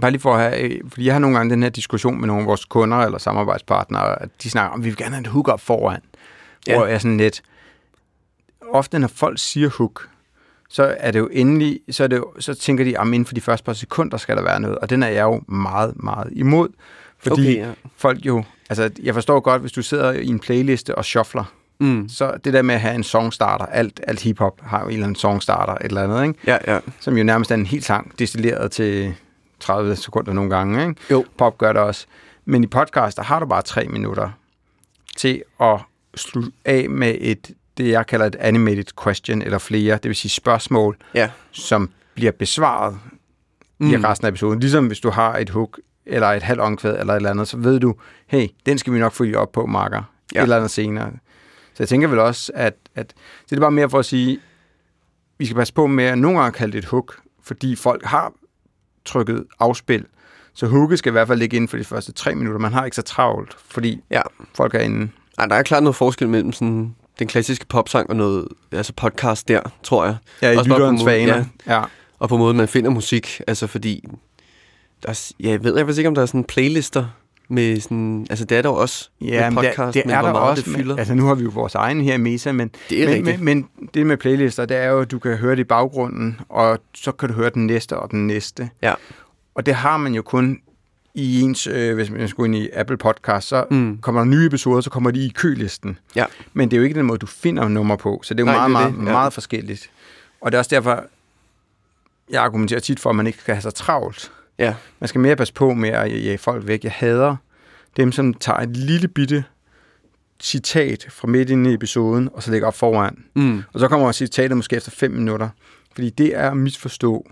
bare 0.00 0.10
lige 0.10 0.20
for 0.20 0.34
at 0.34 0.40
have, 0.40 0.60
øh, 0.60 0.80
fordi 0.88 1.06
jeg 1.06 1.14
har 1.14 1.18
nogle 1.18 1.36
gange 1.36 1.50
den 1.50 1.62
her 1.62 1.70
diskussion 1.70 2.20
med 2.20 2.26
nogle 2.26 2.42
af 2.42 2.46
vores 2.46 2.64
kunder 2.64 2.98
eller 2.98 3.18
samarbejdspartnere, 3.18 4.22
at 4.22 4.28
de 4.42 4.50
snakker 4.50 4.72
om, 4.74 4.84
vi 4.84 4.88
vil 4.88 4.96
gerne 4.96 5.14
have 5.14 5.20
et 5.20 5.26
hook 5.26 5.48
op 5.48 5.60
foran. 5.60 6.00
Ja. 6.66 6.76
Hvor 6.76 6.86
jeg 6.86 7.00
sådan 7.00 7.16
lidt, 7.16 7.42
ofte 8.72 8.98
når 8.98 9.08
folk 9.08 9.38
siger 9.38 9.68
hook, 9.68 10.08
så 10.68 10.94
er 10.98 11.10
det 11.10 11.18
jo 11.18 11.28
endelig, 11.32 11.80
så, 11.90 12.04
er 12.04 12.08
det 12.08 12.16
jo, 12.16 12.32
så 12.38 12.54
tænker 12.54 12.84
de, 12.84 13.00
at 13.00 13.06
inden 13.06 13.26
for 13.26 13.34
de 13.34 13.40
første 13.40 13.64
par 13.64 13.72
sekunder 13.72 14.16
skal 14.16 14.36
der 14.36 14.42
være 14.42 14.60
noget, 14.60 14.78
og 14.78 14.90
den 14.90 15.02
er 15.02 15.08
jeg 15.08 15.22
jo 15.22 15.42
meget, 15.48 16.02
meget 16.02 16.32
imod, 16.32 16.68
fordi 17.18 17.32
okay. 17.50 17.66
ja. 17.66 17.72
folk 17.96 18.26
jo, 18.26 18.44
altså 18.70 18.90
jeg 19.02 19.14
forstår 19.14 19.40
godt, 19.40 19.60
hvis 19.60 19.72
du 19.72 19.82
sidder 19.82 20.12
i 20.12 20.26
en 20.26 20.38
playliste 20.38 20.94
og 20.94 21.04
shuffler, 21.04 21.44
Mm. 21.80 22.08
så 22.08 22.36
det 22.44 22.52
der 22.52 22.62
med 22.62 22.74
at 22.74 22.80
have 22.80 22.94
en 22.94 23.04
songstarter, 23.04 23.66
alt, 23.66 24.00
alt 24.06 24.20
hiphop 24.22 24.60
har 24.62 24.80
jo 24.80 24.86
en 24.86 24.92
eller 24.92 25.04
anden 25.04 25.16
songstarter, 25.16 25.72
et 25.74 25.78
eller 25.84 26.02
andet, 26.02 26.22
ikke? 26.28 26.40
Ja, 26.46 26.58
ja. 26.74 26.80
som 27.00 27.16
jo 27.16 27.24
nærmest 27.24 27.50
er 27.50 27.54
en 27.54 27.66
helt 27.66 27.84
sang, 27.84 28.18
destilleret 28.18 28.70
til 28.70 29.14
30 29.60 29.96
sekunder 29.96 30.32
nogle 30.32 30.50
gange. 30.50 30.88
Ikke? 30.88 31.00
Jo. 31.10 31.24
Pop 31.38 31.58
gør 31.58 31.72
det 31.72 31.82
også. 31.82 32.06
Men 32.44 32.64
i 32.64 32.66
podcast, 32.66 33.16
der 33.16 33.22
har 33.22 33.40
du 33.40 33.46
bare 33.46 33.62
tre 33.62 33.86
minutter 33.88 34.30
til 35.16 35.42
at 35.60 35.80
slutte 36.14 36.50
af 36.64 36.90
med 36.90 37.14
et, 37.20 37.50
det 37.78 37.88
jeg 37.90 38.06
kalder 38.06 38.26
et 38.26 38.36
animated 38.36 38.84
question, 39.02 39.42
eller 39.42 39.58
flere, 39.58 39.94
det 39.94 40.04
vil 40.04 40.16
sige 40.16 40.30
spørgsmål, 40.30 40.96
Ja. 41.14 41.30
som 41.52 41.90
bliver 42.14 42.32
besvaret 42.32 42.98
mm. 43.78 43.90
i 43.90 43.96
resten 43.96 44.26
af 44.26 44.30
episoden. 44.30 44.60
Ligesom 44.60 44.86
hvis 44.86 45.00
du 45.00 45.10
har 45.10 45.36
et 45.38 45.50
hook, 45.50 45.78
eller 46.06 46.28
et 46.28 46.42
halvt 46.42 46.60
omkvæd, 46.60 46.96
eller 47.00 47.12
et 47.12 47.16
eller 47.16 47.30
andet, 47.30 47.48
så 47.48 47.56
ved 47.56 47.80
du, 47.80 47.94
hey, 48.26 48.46
den 48.66 48.78
skal 48.78 48.92
vi 48.92 48.98
nok 48.98 49.12
følge 49.12 49.38
op 49.38 49.52
på, 49.52 49.66
Marker, 49.66 50.02
Ja. 50.34 50.42
eller 50.42 50.56
andet 50.56 50.70
senere. 50.70 51.10
Så 51.76 51.82
jeg 51.82 51.88
tænker 51.88 52.08
vel 52.08 52.18
også, 52.18 52.52
at, 52.54 52.74
at 52.94 53.14
det 53.50 53.56
er 53.56 53.60
bare 53.60 53.70
mere 53.70 53.90
for 53.90 53.98
at 53.98 54.04
sige, 54.04 54.38
vi 55.38 55.46
skal 55.46 55.56
passe 55.56 55.74
på 55.74 55.86
med 55.86 56.04
at 56.04 56.18
nogle 56.18 56.38
gange 56.40 56.52
kalde 56.58 56.72
det 56.72 56.78
et 56.78 56.84
hook, 56.84 57.20
fordi 57.42 57.76
folk 57.76 58.04
har 58.04 58.32
trykket 59.04 59.44
afspil. 59.58 60.04
Så 60.54 60.66
hooket 60.66 60.98
skal 60.98 61.10
i 61.10 61.12
hvert 61.12 61.28
fald 61.28 61.38
ligge 61.38 61.56
inden 61.56 61.68
for 61.68 61.76
de 61.76 61.84
første 61.84 62.12
tre 62.12 62.34
minutter. 62.34 62.60
Man 62.60 62.72
har 62.72 62.84
ikke 62.84 62.96
så 62.96 63.02
travlt, 63.02 63.56
fordi 63.68 64.00
Ja. 64.10 64.20
folk 64.54 64.74
er 64.74 64.78
inde. 64.78 65.08
Ej, 65.38 65.46
der 65.46 65.54
er 65.56 65.62
klart 65.62 65.82
noget 65.82 65.96
forskel 65.96 66.28
mellem 66.28 66.52
sådan 66.52 66.94
den 67.18 67.26
klassiske 67.26 67.66
popsang 67.66 68.10
og 68.10 68.16
noget 68.16 68.48
altså 68.72 68.92
podcast 68.92 69.48
der, 69.48 69.60
tror 69.82 70.04
jeg. 70.04 70.16
Ja, 70.42 70.50
i 70.52 70.56
Også 70.56 70.70
lytterens 70.70 71.04
vaner. 71.04 71.44
Ja. 71.66 71.82
Og 72.18 72.28
på 72.28 72.36
måden, 72.36 72.56
man 72.56 72.68
finder 72.68 72.90
musik. 72.90 73.40
Altså 73.46 73.66
fordi, 73.66 74.04
der 75.02 75.08
er, 75.08 75.32
ja, 75.40 75.50
jeg 75.50 75.64
ved 75.64 75.76
jeg 75.76 75.86
faktisk 75.86 75.98
ikke, 75.98 76.08
om 76.08 76.14
der 76.14 76.22
er 76.22 76.26
sådan 76.26 76.44
playlister 76.44 77.06
med 77.48 77.80
sådan, 77.80 78.26
altså 78.30 78.44
det 78.44 78.58
er 78.58 78.62
der 78.62 78.68
også 78.68 79.08
Ja, 79.20 79.40
med 79.40 79.50
men 79.50 79.54
podcast, 79.54 79.78
det, 79.78 79.94
det 79.94 80.06
men 80.06 80.14
er 80.14 80.18
hvor 80.20 80.26
der 80.28 80.32
meget 80.32 80.50
også. 80.50 80.62
det 80.62 80.72
fylder. 80.76 80.94
Men, 80.94 80.98
altså 80.98 81.14
nu 81.14 81.26
har 81.26 81.34
vi 81.34 81.44
jo 81.44 81.50
vores 81.50 81.74
egen 81.74 82.00
her 82.00 82.14
i 82.14 82.18
Mesa, 82.18 82.52
men, 82.52 82.70
det 82.90 83.02
er 83.02 83.06
men, 83.08 83.14
rigtigt. 83.16 83.40
men, 83.40 83.68
men 83.78 83.88
det 83.94 84.06
med 84.06 84.16
playlister, 84.16 84.64
det 84.66 84.76
er 84.76 84.88
jo, 84.90 85.00
at 85.00 85.10
du 85.10 85.18
kan 85.18 85.36
høre 85.36 85.50
det 85.56 85.58
i 85.60 85.64
baggrunden, 85.64 86.40
og 86.48 86.78
så 86.94 87.12
kan 87.12 87.28
du 87.28 87.34
høre 87.34 87.50
den 87.50 87.66
næste 87.66 87.98
og 87.98 88.10
den 88.10 88.26
næste. 88.26 88.70
Ja. 88.82 88.94
Og 89.54 89.66
det 89.66 89.74
har 89.74 89.96
man 89.96 90.14
jo 90.14 90.22
kun 90.22 90.58
i 91.14 91.40
ens, 91.40 91.66
øh, 91.66 91.94
hvis 91.94 92.10
man 92.10 92.28
skulle 92.28 92.46
ind 92.56 92.64
i 92.64 92.68
Apple 92.72 92.96
Podcast, 92.96 93.48
så 93.48 93.64
Mm. 93.70 93.76
mm. 93.76 93.98
kommer 93.98 94.20
der 94.20 94.28
nye 94.28 94.46
episoder, 94.46 94.80
så 94.80 94.90
kommer 94.90 95.10
de 95.10 95.26
i 95.26 95.28
kølisten. 95.28 95.98
Ja. 96.16 96.24
Men 96.52 96.70
det 96.70 96.76
er 96.76 96.78
jo 96.78 96.84
ikke 96.84 96.94
den 96.98 97.06
måde, 97.06 97.18
du 97.18 97.26
finder 97.26 97.68
nummer 97.68 97.96
på, 97.96 98.20
så 98.24 98.34
det 98.34 98.40
er 98.40 98.44
jo 98.44 98.46
Nej, 98.46 98.54
meget, 98.54 98.64
det 98.68 98.72
meget, 98.72 98.92
det, 99.06 99.12
ja. 99.12 99.12
meget 99.18 99.32
forskelligt. 99.32 99.90
Og 100.40 100.52
det 100.52 100.56
er 100.56 100.58
også 100.58 100.74
derfor, 100.74 101.04
jeg 102.30 102.42
argumenterer 102.42 102.80
tit 102.80 103.00
for, 103.00 103.10
at 103.10 103.16
man 103.16 103.26
ikke 103.26 103.38
skal 103.38 103.54
have 103.54 103.62
så 103.62 103.70
travlt. 103.70 104.32
Ja. 104.58 104.74
Man 105.00 105.08
skal 105.08 105.20
mere 105.20 105.36
passe 105.36 105.54
på 105.54 105.74
med 105.74 105.88
at 105.88 106.10
jage 106.24 106.38
folk 106.38 106.66
væk. 106.66 106.84
Jeg 106.84 106.92
hader 106.92 107.36
dem, 107.96 108.12
som 108.12 108.34
tager 108.34 108.58
et 108.58 108.76
lille 108.76 109.08
bitte 109.08 109.44
citat 110.40 111.06
fra 111.10 111.28
midt 111.28 111.50
inde 111.50 111.70
i 111.70 111.74
episoden, 111.74 112.28
og 112.32 112.42
så 112.42 112.50
lægger 112.50 112.68
op 112.68 112.74
foran. 112.74 113.24
Mm. 113.34 113.62
Og 113.72 113.80
så 113.80 113.88
kommer 113.88 114.12
citatet 114.12 114.56
måske 114.56 114.76
efter 114.76 114.90
5 114.90 115.10
minutter. 115.10 115.48
Fordi 115.94 116.10
det 116.10 116.36
er 116.36 116.50
at 116.50 116.56
misforstå 116.56 117.26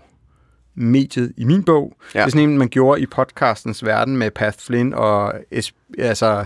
mediet 0.75 1.33
i 1.37 1.43
min 1.43 1.63
bog. 1.63 1.97
Ja. 2.15 2.19
Det 2.19 2.25
er 2.25 2.29
sådan 2.29 2.49
en, 2.49 2.57
man 2.57 2.69
gjorde 2.69 3.01
i 3.01 3.05
podcastens 3.05 3.85
verden 3.85 4.17
med 4.17 4.31
Pat 4.31 4.55
Flynn 4.59 4.93
og 4.93 5.33
S- 5.61 5.73
altså 5.97 6.45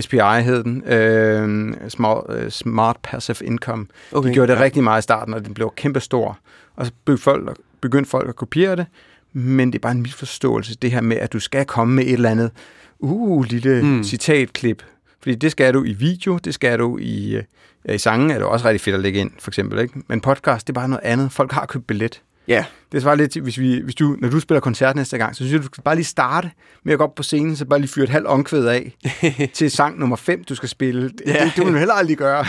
SPI 0.00 0.16
hed 0.42 0.64
den, 0.64 0.84
øh, 0.84 1.74
Smart, 1.90 2.24
Smart 2.52 2.96
Passive 3.02 3.36
Income. 3.46 3.86
Okay. 4.12 4.28
De 4.28 4.34
gjorde 4.34 4.52
det 4.52 4.58
ja. 4.58 4.64
rigtig 4.64 4.84
meget 4.84 5.00
i 5.00 5.02
starten, 5.02 5.34
og 5.34 5.44
den 5.44 5.54
blev 5.54 5.72
kæmpestor. 5.76 6.38
Og 6.76 6.86
så 6.86 6.92
begyndte 7.04 7.22
folk, 7.22 7.56
begyndte 7.80 8.10
folk 8.10 8.28
at 8.28 8.36
kopiere 8.36 8.76
det, 8.76 8.86
men 9.32 9.68
det 9.72 9.78
er 9.78 9.80
bare 9.82 9.92
en 9.92 10.02
misforståelse, 10.02 10.74
det 10.82 10.90
her 10.90 11.00
med, 11.00 11.16
at 11.16 11.32
du 11.32 11.40
skal 11.40 11.64
komme 11.64 11.94
med 11.94 12.04
et 12.04 12.12
eller 12.12 12.30
andet, 12.30 12.50
uh, 12.98 13.44
lille 13.44 13.82
Mm. 13.82 14.04
citatklip. 14.04 14.82
Fordi 15.22 15.34
det 15.34 15.50
skal 15.50 15.74
du 15.74 15.84
i 15.84 15.92
video, 15.92 16.36
det 16.38 16.54
skal 16.54 16.78
du 16.78 16.98
i, 16.98 17.36
øh, 17.36 17.42
ja, 17.88 17.92
i 17.92 17.98
sangen, 17.98 18.30
er 18.30 18.34
det 18.34 18.42
også 18.44 18.68
rigtig 18.68 18.80
fedt 18.80 18.94
at 18.94 19.00
lægge 19.02 19.20
ind, 19.20 19.30
for 19.38 19.50
eksempel. 19.50 19.78
Ikke? 19.78 19.94
Men 20.08 20.20
podcast, 20.20 20.66
det 20.66 20.72
er 20.72 20.80
bare 20.80 20.88
noget 20.88 21.04
andet. 21.04 21.32
Folk 21.32 21.52
har 21.52 21.66
købt 21.66 21.86
billet. 21.86 22.22
Ja. 22.48 22.64
Det 22.92 23.02
svarer 23.02 23.14
lidt 23.14 23.30
til, 23.32 23.42
hvis, 23.42 23.58
vi, 23.58 23.80
hvis 23.84 23.94
du, 23.94 24.16
når 24.20 24.28
du 24.28 24.40
spiller 24.40 24.60
koncert 24.60 24.96
næste 24.96 25.18
gang, 25.18 25.34
så 25.34 25.36
synes 25.36 25.52
jeg, 25.52 25.60
du 25.60 25.66
skal 25.66 25.82
bare 25.82 25.94
lige 25.94 26.04
starte 26.04 26.50
med 26.84 26.92
at 26.92 26.98
gå 26.98 27.04
op 27.04 27.14
på 27.14 27.22
scenen, 27.22 27.56
så 27.56 27.64
bare 27.64 27.78
lige 27.80 27.90
fyre 27.90 28.04
et 28.04 28.10
halvt 28.10 28.26
omkvæd 28.26 28.64
af 28.66 28.96
til 29.54 29.70
sang 29.70 29.98
nummer 29.98 30.16
5, 30.16 30.44
du 30.44 30.54
skal 30.54 30.68
spille. 30.68 31.02
Det, 31.02 31.20
Ja. 31.26 31.44
det, 31.44 31.52
det 31.56 31.64
vil 31.64 31.72
du 31.72 31.78
heller 31.78 31.94
aldrig 31.94 32.16
gøre. 32.16 32.44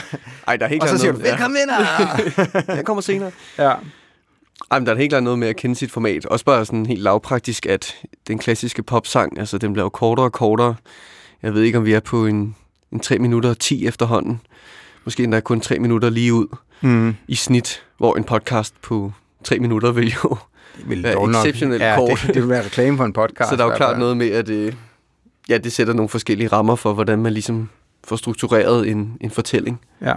Ej, 0.48 0.56
der 0.58 0.66
er 0.66 0.70
helt 0.70 0.82
Og 0.84 0.90
så 0.90 0.98
siger 0.98 1.12
du, 1.12 1.18
noget, 1.18 1.32
velkommen 1.32 1.58
ind 1.62 1.72
ja. 2.68 2.76
Jeg 2.76 2.86
kommer 2.86 3.02
senere. 3.02 3.32
ja. 3.58 3.74
Ej, 4.72 4.80
men 4.80 4.86
der 4.86 4.94
er 4.94 4.98
helt 4.98 5.12
klart 5.12 5.24
noget 5.24 5.40
med 5.40 5.48
at 5.48 5.56
kende 5.56 5.76
sit 5.76 5.92
format. 5.92 6.26
Også 6.26 6.46
bare 6.46 6.66
sådan 6.66 6.86
helt 6.86 7.02
lavpraktisk, 7.02 7.66
at 7.66 7.96
den 8.28 8.38
klassiske 8.38 8.84
popsang, 8.84 9.40
altså 9.40 9.58
den 9.58 9.74
bliver 9.74 9.86
jo 9.86 9.90
kortere 9.90 10.26
og 10.26 10.32
kortere. 10.32 10.76
Jeg 11.44 11.54
ved 11.54 11.62
ikke, 11.62 11.78
om 11.78 11.86
vi 11.86 11.94
er 11.94 12.00
på 12.00 12.26
en, 12.26 12.56
en 12.92 13.00
3 13.00 13.20
minutter 13.20 13.50
og 13.50 13.60
10 13.60 13.88
efterhånden. 13.88 14.42
Måske 15.06 15.24
endda 15.24 15.40
kun 15.40 15.62
3 15.62 15.80
minutter 15.80 16.10
lige 16.10 16.34
ud 16.34 16.48
Mm. 16.82 17.16
i 17.28 17.36
snit, 17.36 17.84
hvor 17.98 18.16
en 18.16 18.24
podcast 18.24 18.74
på 18.82 19.12
3 19.44 19.60
minutter 19.60 19.92
vil 19.92 20.14
jo... 20.24 20.38
Det 20.78 20.90
vil 20.90 21.04
Være 21.04 21.30
exceptionelt 21.30 21.82
ja, 21.82 21.96
kort. 21.96 22.10
Det, 22.28 22.34
det 22.34 22.42
vil 22.42 22.50
være 22.50 22.66
reklame 22.66 22.98
for 22.98 23.06
en 23.06 23.14
podcast. 23.22 23.50
så 23.50 23.56
der 23.56 23.64
er 23.66 23.68
jo 23.70 23.76
klart 23.76 24.00
noget 24.00 24.18
med, 24.18 24.30
at 24.32 24.50
øh, 24.50 24.74
ja, 25.50 25.58
det 25.58 25.72
sætter 25.74 25.94
nogle 25.94 26.10
forskellige 26.10 26.48
rammer 26.48 26.76
for, 26.76 26.94
hvordan 26.94 27.20
man 27.22 27.34
ligesom 27.34 27.70
får 28.04 28.16
struktureret 28.16 28.88
en, 28.90 29.18
en 29.22 29.32
fortælling. 29.32 29.80
Ja. 30.02 30.14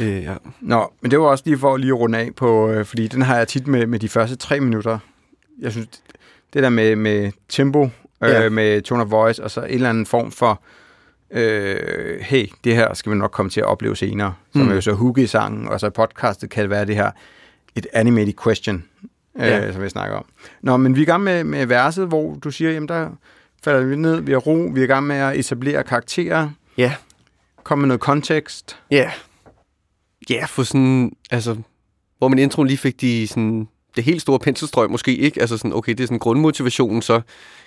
Øh, 0.00 0.22
ja. 0.22 0.34
Nå, 0.60 0.92
men 1.00 1.10
det 1.10 1.18
var 1.20 1.26
også 1.26 1.44
lige 1.46 1.58
for 1.58 1.76
lige 1.76 1.90
at 1.92 1.98
runde 1.98 2.18
af 2.18 2.30
på, 2.36 2.70
øh, 2.70 2.84
fordi 2.84 3.08
den 3.08 3.22
har 3.22 3.36
jeg 3.36 3.48
tit 3.48 3.66
med, 3.66 3.86
med 3.86 3.98
de 3.98 4.08
første 4.08 4.36
tre 4.36 4.60
minutter. 4.60 4.98
Jeg 5.60 5.72
synes, 5.72 5.88
det 6.52 6.62
der 6.62 6.68
med, 6.68 6.96
med 6.96 7.32
tempo, 7.48 7.82
øh, 7.84 7.90
Ja. 8.30 8.48
med 8.48 8.82
tone 8.82 9.02
of 9.02 9.10
voice, 9.10 9.42
og 9.44 9.50
så 9.50 9.60
en 9.60 9.66
eller 9.74 9.88
anden 9.90 10.06
form 10.06 10.32
for, 10.32 10.62
øh, 11.30 12.20
hey, 12.20 12.46
det 12.64 12.74
her 12.74 12.94
skal 12.94 13.12
vi 13.12 13.16
nok 13.18 13.30
komme 13.30 13.50
til 13.50 13.60
at 13.60 13.66
opleve 13.66 13.96
senere, 13.96 14.34
som 14.52 14.60
Mm. 14.62 14.70
er 14.70 14.74
jo 14.74 14.80
så 14.80 14.92
hook 14.92 15.18
i 15.18 15.26
sangen, 15.26 15.68
og 15.68 15.80
så 15.80 15.86
i 15.86 15.90
podcastet 15.90 16.50
kan 16.50 16.62
det 16.62 16.70
være 16.70 16.84
det 16.86 16.96
her, 16.96 17.10
et 17.76 17.86
animated 17.92 18.32
question, 18.44 18.84
øh, 19.38 19.42
Ja. 19.46 19.72
som 19.72 19.82
vi 19.82 19.88
snakker 19.88 20.16
om. 20.16 20.24
Nå, 20.62 20.76
men 20.76 20.94
vi 20.94 21.00
er 21.00 21.02
i 21.02 21.06
gang 21.06 21.22
med, 21.22 21.44
med 21.44 21.66
verset, 21.66 22.08
hvor 22.08 22.34
du 22.44 22.50
siger, 22.50 22.70
jamen 22.70 22.88
der 22.88 23.08
falder 23.64 23.80
vi 23.86 23.96
ned, 23.96 24.20
vi 24.20 24.32
har 24.32 24.38
ro, 24.38 24.54
vi 24.74 24.80
er 24.80 24.84
i 24.84 24.86
gang 24.86 25.06
med 25.06 25.16
at 25.16 25.36
etablere 25.36 25.82
karakterer, 25.82 26.50
Ja. 26.76 26.94
komme 27.64 27.82
med 27.82 27.88
noget 27.88 28.00
kontekst. 28.00 28.78
Ja. 28.90 29.10
Ja, 30.30 30.44
for 30.44 30.62
sådan, 30.62 31.12
altså, 31.30 31.56
hvor 32.18 32.28
min 32.28 32.38
intro 32.38 32.62
lige 32.62 32.78
fik 32.78 33.00
de, 33.00 33.28
sådan, 33.28 33.68
det 33.96 34.04
helt 34.04 34.20
store 34.20 34.38
penselstrøg 34.38 34.90
måske 34.90 35.16
ikke. 35.16 35.40
Altså 35.40 35.56
sådan, 35.56 35.72
okay, 35.72 35.92
det 35.92 36.00
er 36.00 36.06
sådan 36.06 36.18
grundmotivationen, 36.18 37.02
så 37.02 37.20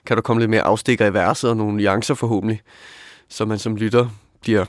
kan 0.05 0.17
der 0.17 0.21
komme 0.21 0.39
lidt 0.39 0.49
mere 0.49 0.61
afstikker 0.61 1.05
i 1.05 1.13
verset 1.13 1.49
og 1.49 1.57
nogle 1.57 1.77
nuancer 1.77 2.13
forhåbentlig, 2.13 2.61
så 3.29 3.45
man 3.45 3.59
som 3.59 3.75
lytter 3.75 4.09
bliver 4.41 4.65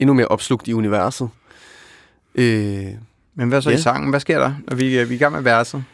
endnu 0.00 0.14
mere 0.14 0.28
opslugt 0.28 0.68
i 0.68 0.72
universet. 0.72 1.28
Øh, 2.34 2.86
Men 3.34 3.48
hvad 3.48 3.62
så 3.62 3.70
ja. 3.70 3.76
i 3.76 3.80
sangen? 3.80 4.10
Hvad 4.10 4.20
sker 4.20 4.38
der, 4.38 4.54
når 4.68 4.76
vi, 4.76 4.88
vi 4.88 4.96
er 4.96 5.06
i 5.10 5.16
gang 5.16 5.34
med 5.34 5.42
verset? 5.42 5.84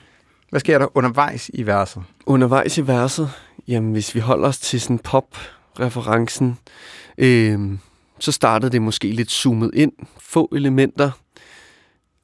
Hvad 0.50 0.60
sker 0.60 0.78
der 0.78 0.96
undervejs 0.96 1.50
i 1.54 1.66
verset? 1.66 2.02
Undervejs 2.26 2.78
i 2.78 2.86
verset? 2.86 3.30
Jamen, 3.68 3.92
hvis 3.92 4.14
vi 4.14 4.20
holder 4.20 4.48
os 4.48 4.58
til 4.58 4.80
sådan 4.80 4.98
pop-referencen, 4.98 6.58
øh, 7.18 7.58
så 8.18 8.32
startede 8.32 8.72
det 8.72 8.82
måske 8.82 9.12
lidt 9.12 9.30
zoomet 9.30 9.70
ind. 9.74 9.92
Få 10.20 10.48
elementer. 10.52 11.10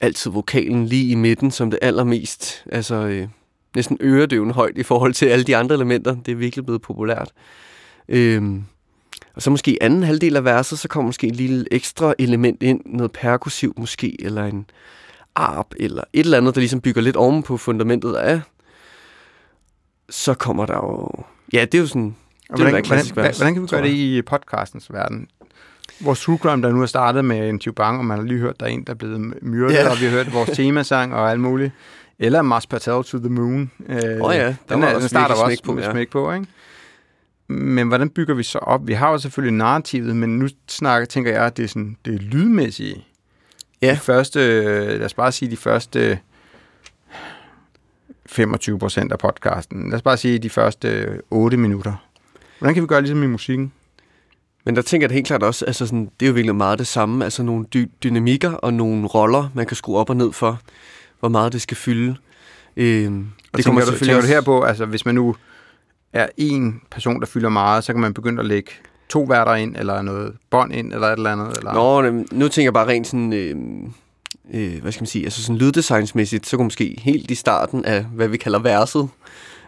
Altid 0.01 0.31
vokalen 0.31 0.85
lige 0.85 1.11
i 1.11 1.15
midten, 1.15 1.51
som 1.51 1.69
det 1.69 1.79
allermest. 1.81 2.65
Altså, 2.71 2.95
øh, 2.95 3.27
næsten 3.75 3.97
øredøvende 4.01 4.53
højt 4.53 4.77
i 4.77 4.83
forhold 4.83 5.13
til 5.13 5.25
alle 5.25 5.45
de 5.45 5.57
andre 5.57 5.75
elementer. 5.75 6.15
Det 6.25 6.31
er 6.31 6.35
virkelig 6.35 6.65
blevet 6.65 6.81
populært. 6.81 7.31
Øh, 8.09 8.59
og 9.35 9.41
så 9.41 9.49
måske 9.49 9.71
i 9.71 9.77
anden 9.81 10.03
halvdel 10.03 10.35
af 10.35 10.43
verset, 10.43 10.79
så 10.79 10.87
kommer 10.87 11.07
måske 11.07 11.27
et 11.27 11.35
lille 11.35 11.65
ekstra 11.71 12.13
element 12.19 12.63
ind. 12.63 12.81
Noget 12.85 13.11
perkussiv 13.11 13.73
måske, 13.77 14.25
eller 14.25 14.45
en 14.45 14.65
arp, 15.35 15.67
eller 15.79 16.03
et 16.13 16.19
eller 16.19 16.37
andet, 16.37 16.55
der 16.55 16.61
ligesom 16.61 16.81
bygger 16.81 17.01
lidt 17.01 17.15
oven 17.15 17.43
på 17.43 17.57
fundamentet 17.57 18.13
af. 18.13 18.41
Så 20.09 20.33
kommer 20.33 20.65
der 20.65 20.75
jo... 20.75 21.09
Ja, 21.53 21.65
det 21.65 21.73
er 21.73 21.79
jo 21.81 21.87
sådan... 21.87 22.15
Det 22.49 22.59
hvordan, 22.59 22.85
hvordan, 22.85 23.05
vers, 23.15 23.37
hvordan 23.37 23.53
kan 23.53 23.63
vi 23.63 23.67
gøre 23.67 23.83
det 23.83 23.89
i 23.89 24.21
podcastens 24.21 24.93
verden? 24.93 25.27
Vores 25.99 26.21
true 26.21 26.37
crime, 26.37 26.61
der 26.61 26.71
nu 26.71 26.81
er 26.81 26.85
startet 26.85 27.25
med 27.25 27.49
en 27.49 27.59
Tubang, 27.59 27.99
og 27.99 28.05
man 28.05 28.17
har 28.17 28.25
lige 28.25 28.39
hørt, 28.39 28.59
der 28.59 28.65
er 28.65 28.69
en, 28.69 28.83
der 28.83 28.93
er 28.93 28.97
blevet 28.97 29.43
myrdet, 29.43 29.77
yeah. 29.79 29.91
og 29.91 29.99
vi 29.99 30.05
har 30.05 30.11
hørt 30.11 30.33
vores 30.33 30.49
temasang 30.57 31.13
og 31.13 31.31
alt 31.31 31.39
muligt. 31.39 31.71
Eller 32.19 32.41
Mars 32.41 32.67
Patel 32.67 33.03
to 33.03 33.19
the 33.19 33.29
Moon. 33.29 33.71
Øh, 33.89 33.97
oh 34.21 34.35
ja, 34.35 34.55
den, 34.69 34.83
er, 34.83 34.99
den 34.99 35.09
starter 35.09 35.35
også 35.35 35.63
på, 35.63 35.73
med 35.73 35.83
ja. 35.83 35.91
smæk 35.91 36.09
på, 36.09 36.33
ikke? 36.33 36.47
Men 37.47 37.87
hvordan 37.87 38.09
bygger 38.09 38.33
vi 38.33 38.43
så 38.43 38.59
op? 38.59 38.87
Vi 38.87 38.93
har 38.93 39.11
jo 39.11 39.17
selvfølgelig 39.17 39.57
narrativet, 39.57 40.15
men 40.15 40.39
nu 40.39 40.47
snakker, 40.67 41.05
tænker 41.05 41.31
jeg, 41.31 41.45
at 41.45 41.57
det 41.57 41.63
er, 41.63 41.67
sådan, 41.67 41.97
det 42.05 42.13
er 42.15 42.19
lydmæssige. 42.19 43.05
Ja. 43.81 43.91
De 43.91 43.97
første, 43.97 44.39
lad 44.97 45.05
os 45.05 45.13
bare 45.13 45.31
sige, 45.31 45.51
de 45.51 45.57
første 45.57 46.19
25 48.25 48.79
procent 48.79 49.11
af 49.11 49.19
podcasten. 49.19 49.89
Lad 49.89 49.95
os 49.95 50.01
bare 50.01 50.17
sige 50.17 50.39
de 50.39 50.49
første 50.49 51.21
8 51.29 51.57
minutter. 51.57 51.93
Hvordan 52.59 52.73
kan 52.73 52.83
vi 52.83 52.87
gøre 52.87 53.01
ligesom 53.01 53.23
i 53.23 53.27
musikken? 53.27 53.73
Men 54.65 54.75
der 54.75 54.81
tænker 54.81 55.05
jeg 55.05 55.09
det 55.09 55.15
helt 55.15 55.27
klart 55.27 55.43
også, 55.43 55.65
altså 55.65 55.85
sådan, 55.85 56.09
det 56.19 56.25
er 56.25 56.27
jo 56.27 56.33
virkelig 56.33 56.55
meget 56.55 56.79
det 56.79 56.87
samme, 56.87 57.23
altså 57.23 57.43
nogle 57.43 57.65
dy- 57.75 57.89
dynamikker 58.03 58.51
og 58.51 58.73
nogle 58.73 59.07
roller, 59.07 59.49
man 59.53 59.65
kan 59.65 59.77
skrue 59.77 59.97
op 59.97 60.09
og 60.09 60.15
ned 60.15 60.31
for, 60.31 60.59
hvor 61.19 61.29
meget 61.29 61.53
det 61.53 61.61
skal 61.61 61.77
fylde. 61.77 62.15
Øhm, 62.77 63.27
det 63.57 63.65
kommer 63.65 63.81
du, 63.81 63.97
tænker 63.97 64.21
du 64.21 64.27
her 64.27 64.41
på, 64.41 64.61
altså 64.61 64.85
hvis 64.85 65.05
man 65.05 65.15
nu 65.15 65.35
er 66.13 66.27
en 66.37 66.81
person, 66.91 67.19
der 67.19 67.25
fylder 67.25 67.49
meget, 67.49 67.83
så 67.83 67.93
kan 67.93 68.01
man 68.01 68.13
begynde 68.13 68.39
at 68.39 68.45
lægge 68.45 68.71
to 69.09 69.21
værter 69.21 69.55
ind, 69.55 69.75
eller 69.77 70.01
noget 70.01 70.33
bånd 70.49 70.73
ind, 70.73 70.93
eller 70.93 71.07
et 71.07 71.17
eller 71.17 71.31
andet? 71.31 71.57
Eller? 71.57 71.73
Nå, 71.73 72.23
nu 72.31 72.47
tænker 72.47 72.65
jeg 72.65 72.73
bare 72.73 72.87
rent 72.87 73.07
sådan... 73.07 73.33
Øh, 73.33 73.55
øh, 74.53 74.81
hvad 74.81 74.91
skal 74.91 75.01
man 75.01 75.07
sige, 75.07 75.25
altså 75.25 75.43
sådan 75.43 75.57
lyddesignsmæssigt, 75.57 76.47
så 76.47 76.57
kunne 76.57 76.65
måske 76.65 76.95
helt 77.01 77.31
i 77.31 77.35
starten 77.35 77.85
af, 77.85 78.03
hvad 78.03 78.27
vi 78.27 78.37
kalder 78.37 78.59
verset 78.59 79.09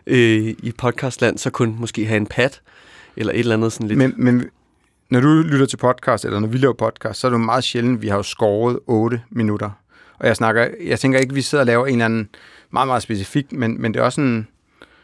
øh, 0.08 0.56
i 0.64 0.74
podcastland, 0.78 1.38
så 1.38 1.50
kunne 1.50 1.76
måske 1.80 2.06
have 2.06 2.18
en 2.18 2.28
pad, 2.28 2.50
eller 3.18 3.34
et 3.34 3.40
eller 3.40 3.56
andet 3.56 3.74
sådan 3.74 3.88
lidt... 3.88 3.98
Men, 3.98 4.14
men 4.18 4.44
når 5.10 5.20
du 5.20 5.28
lytter 5.28 5.66
til 5.66 5.78
podcast, 5.78 6.26
eller 6.26 6.40
når 6.40 6.48
vi 6.48 6.58
laver 6.58 6.74
podcast, 6.74 7.20
så 7.20 7.28
er 7.28 7.32
det 7.32 7.38
jo 7.38 7.44
meget 7.44 7.64
sjældent, 7.64 8.02
vi 8.02 8.08
har 8.08 8.18
jo 8.18 8.24
skåret 8.24 8.80
8 8.88 9.22
minutter. 9.30 9.70
Og 10.20 10.28
jeg 10.28 10.36
snakker, 10.36 10.68
jeg 10.86 11.00
tænker 11.00 11.20
ikke, 11.20 11.32
at 11.32 11.36
vi 11.36 11.42
sidder 11.42 11.62
og 11.62 11.66
laver 11.66 11.86
en 11.86 11.94
eller 11.94 12.06
anden 12.06 12.30
meget, 12.72 12.88
meget 12.88 13.04
specifik, 13.04 13.52
men, 13.52 13.82
men 13.82 13.94
det 13.94 14.00
er 14.00 14.04
også 14.04 14.22
en, 14.22 14.48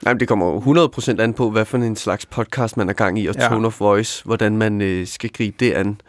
Nej, 0.04 0.14
det 0.14 0.28
kommer 0.28 0.46
jo 0.46 0.88
100% 0.88 1.22
an 1.22 1.34
på, 1.34 1.50
hvad 1.50 1.66
for 1.66 1.78
en 1.78 1.96
slags 1.96 2.26
podcast 2.26 2.78
man 2.78 2.90
er 2.90 2.94
gang 2.94 3.20
i, 3.20 3.28
og 3.28 3.36
ja. 3.36 3.48
tone 3.48 3.68
of 3.68 3.80
voice, 3.80 4.24
hvordan 4.26 4.58
man 4.58 4.82
øh, 4.82 5.08
skal 5.08 5.30
gribe 5.30 5.56
det 5.60 5.72
an. 5.72 6.02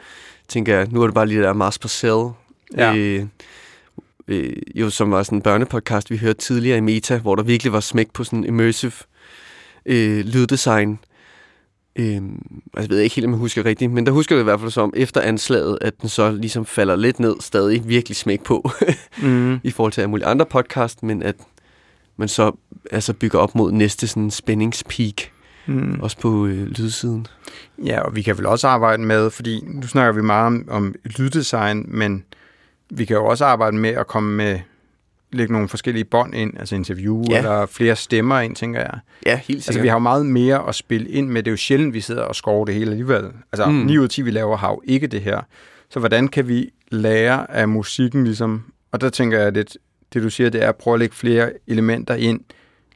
Tænker 0.49 0.77
jeg, 0.77 0.89
nu 0.91 1.03
er 1.03 1.07
det 1.07 1.15
bare 1.15 1.27
lige 1.27 1.43
der 1.43 1.53
Mars 1.53 1.79
Parcell, 1.79 2.29
ja. 2.77 2.95
øh, 2.97 3.27
øh, 4.29 4.53
jo, 4.75 4.91
som 4.91 5.11
var 5.11 5.23
sådan 5.23 5.39
en 5.39 5.43
børnepodcast, 5.43 6.11
vi 6.11 6.17
hørte 6.17 6.39
tidligere 6.39 6.79
i 6.79 6.81
Meta, 6.81 7.19
hvor 7.19 7.35
der 7.35 7.43
virkelig 7.43 7.73
var 7.73 7.81
smæk 7.81 8.11
på 8.13 8.25
sådan 8.25 8.45
immersive 8.45 8.93
øh, 9.87 10.25
lyddesign. 10.25 10.99
Øh, 11.97 12.15
altså, 12.15 12.23
jeg 12.77 12.89
ved 12.89 12.99
ikke 12.99 13.15
helt, 13.15 13.27
om 13.27 13.33
jeg 13.33 13.39
husker 13.39 13.65
rigtigt, 13.65 13.93
men 13.93 14.07
der 14.07 14.13
husker 14.13 14.37
jeg 14.37 14.41
i 14.41 14.45
hvert 14.45 14.61
fald 14.61 14.71
som, 14.71 14.93
efter 14.97 15.21
anslaget, 15.21 15.79
at 15.81 16.01
den 16.01 16.09
så 16.09 16.33
ligesom 16.33 16.67
falder 16.67 16.97
lidt 16.97 17.21
ned, 17.21 17.37
stadig 17.41 17.89
virkelig 17.89 18.17
smæk 18.17 18.43
på, 18.43 18.71
mm. 19.23 19.61
i 19.63 19.71
forhold 19.71 19.93
til 19.93 20.01
alle 20.01 20.11
mulige 20.11 20.27
andre 20.27 20.47
podcast, 20.47 21.03
men 21.03 21.23
at 21.23 21.37
man 22.17 22.29
så 22.29 22.53
altså 22.91 23.13
bygger 23.13 23.39
op 23.39 23.55
mod 23.55 23.73
næste 23.73 24.07
sådan 24.07 24.31
spændingspeak, 24.31 25.15
mm. 25.67 26.01
også 26.01 26.19
på 26.19 26.47
øh, 26.47 26.67
lydsiden. 26.67 27.27
Ja, 27.85 28.01
og 28.01 28.17
vi 28.17 28.23
kan 28.23 28.39
vel 28.39 28.47
også 28.47 28.69
arbejde 28.69 29.03
med, 29.03 29.31
fordi 29.31 29.65
nu 29.67 29.87
snakker 29.87 30.13
vi 30.13 30.23
meget 30.23 30.47
om, 30.47 30.65
om 30.69 30.95
lyddesign, 31.05 31.85
men 31.89 32.25
vi 32.91 33.05
kan 33.05 33.17
jo 33.17 33.25
også 33.25 33.45
arbejde 33.45 33.77
med 33.77 33.91
at 33.91 34.07
komme 34.07 34.37
med 34.37 34.61
lægge 35.37 35.53
nogle 35.53 35.69
forskellige 35.69 36.05
bånd 36.05 36.35
ind, 36.35 36.59
altså 36.59 36.75
interview 36.75 37.25
ja. 37.31 37.39
eller 37.39 37.67
flere 37.67 37.97
stemmer 37.97 38.41
ind, 38.41 38.57
tænker 38.57 38.81
jeg. 38.81 38.99
Ja, 39.27 39.37
helt 39.37 39.47
sikkert. 39.47 39.69
Altså, 39.69 39.81
vi 39.81 39.89
har 39.89 39.95
jo 39.95 39.99
meget 39.99 40.27
mere 40.27 40.69
at 40.69 40.75
spille 40.75 41.09
ind 41.09 41.29
med. 41.29 41.43
Det 41.43 41.51
er 41.51 41.53
jo 41.53 41.57
sjældent, 41.57 41.95
vi 41.95 42.01
sidder 42.01 42.23
og 42.23 42.37
skover 42.37 42.65
det 42.65 42.75
hele 42.75 42.91
alligevel. 42.91 43.25
Altså, 43.53 43.67
mm. 43.71 43.75
9 43.75 43.99
ud 43.99 44.05
af 44.05 44.11
10, 44.11 44.23
vi 44.23 44.31
laver, 44.31 44.57
har 44.57 44.71
jo 44.71 44.83
ikke 44.85 45.07
det 45.07 45.23
her. 45.23 45.41
Så 45.91 45.99
hvordan 45.99 46.29
kan 46.29 46.49
vi 46.49 46.71
lære 46.89 47.51
af 47.51 47.69
musikken, 47.69 48.25
ligesom? 48.25 48.65
Og 48.93 49.01
der 49.01 49.11
tænker 49.11 49.41
jeg 49.41 49.53
lidt, 49.53 49.77
det 50.13 50.23
du 50.23 50.31
siger, 50.31 50.51
det 50.51 50.63
er 50.63 50.69
at 50.69 50.77
prøve 50.77 50.95
at 50.95 51.01
lægge 51.01 51.15
flere 51.15 51.53
elementer 51.67 52.15
ind 52.15 52.41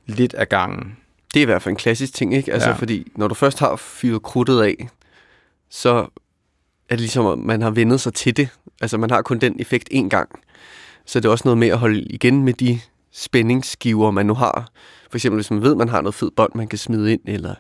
lidt 0.07 0.35
af 0.35 0.49
gangen. 0.49 0.97
Det 1.35 1.41
er 1.41 1.43
i 1.43 1.47
hvert 1.47 1.63
fald 1.63 1.73
en 1.73 1.77
klassisk 1.77 2.15
ting, 2.15 2.35
ikke? 2.35 2.53
Altså, 2.53 2.69
ja. 2.69 2.75
fordi 2.75 3.13
når 3.17 3.29
du 3.29 3.35
først 3.35 3.59
har 3.59 3.77
fyret 3.77 4.23
krudtet 4.23 4.63
af, 4.63 4.89
så 5.71 5.91
er 6.89 6.95
det 6.95 7.01
ligesom, 7.01 7.27
at 7.27 7.39
man 7.39 7.63
har 7.63 7.71
vendet 7.71 8.01
sig 8.01 8.15
til 8.15 8.37
det. 8.37 8.49
Altså, 8.81 8.99
man 8.99 9.11
har 9.11 9.23
kun 9.23 9.39
den 9.39 9.61
effekt 9.61 9.89
én 9.93 10.09
gang. 10.09 10.29
Så 11.09 11.21
det 11.21 11.25
er 11.25 11.33
også 11.33 11.43
noget 11.45 11.59
med 11.59 11.69
at 11.69 11.79
holde 11.79 12.03
igen 12.03 12.43
med 12.43 12.53
de 12.53 12.81
spændingsskiver, 13.13 14.11
man 14.11 14.27
nu 14.27 14.35
har. 14.35 14.69
For 15.11 15.17
eksempel, 15.17 15.37
hvis 15.37 15.51
man 15.51 15.63
ved, 15.63 15.71
at 15.71 15.77
man 15.77 15.89
har 15.89 16.01
noget 16.01 16.15
fed 16.15 16.31
bånd, 16.31 16.53
man 16.55 16.69
kan 16.69 16.79
smide 16.79 17.13
ind, 17.13 17.21
eller 17.25 17.55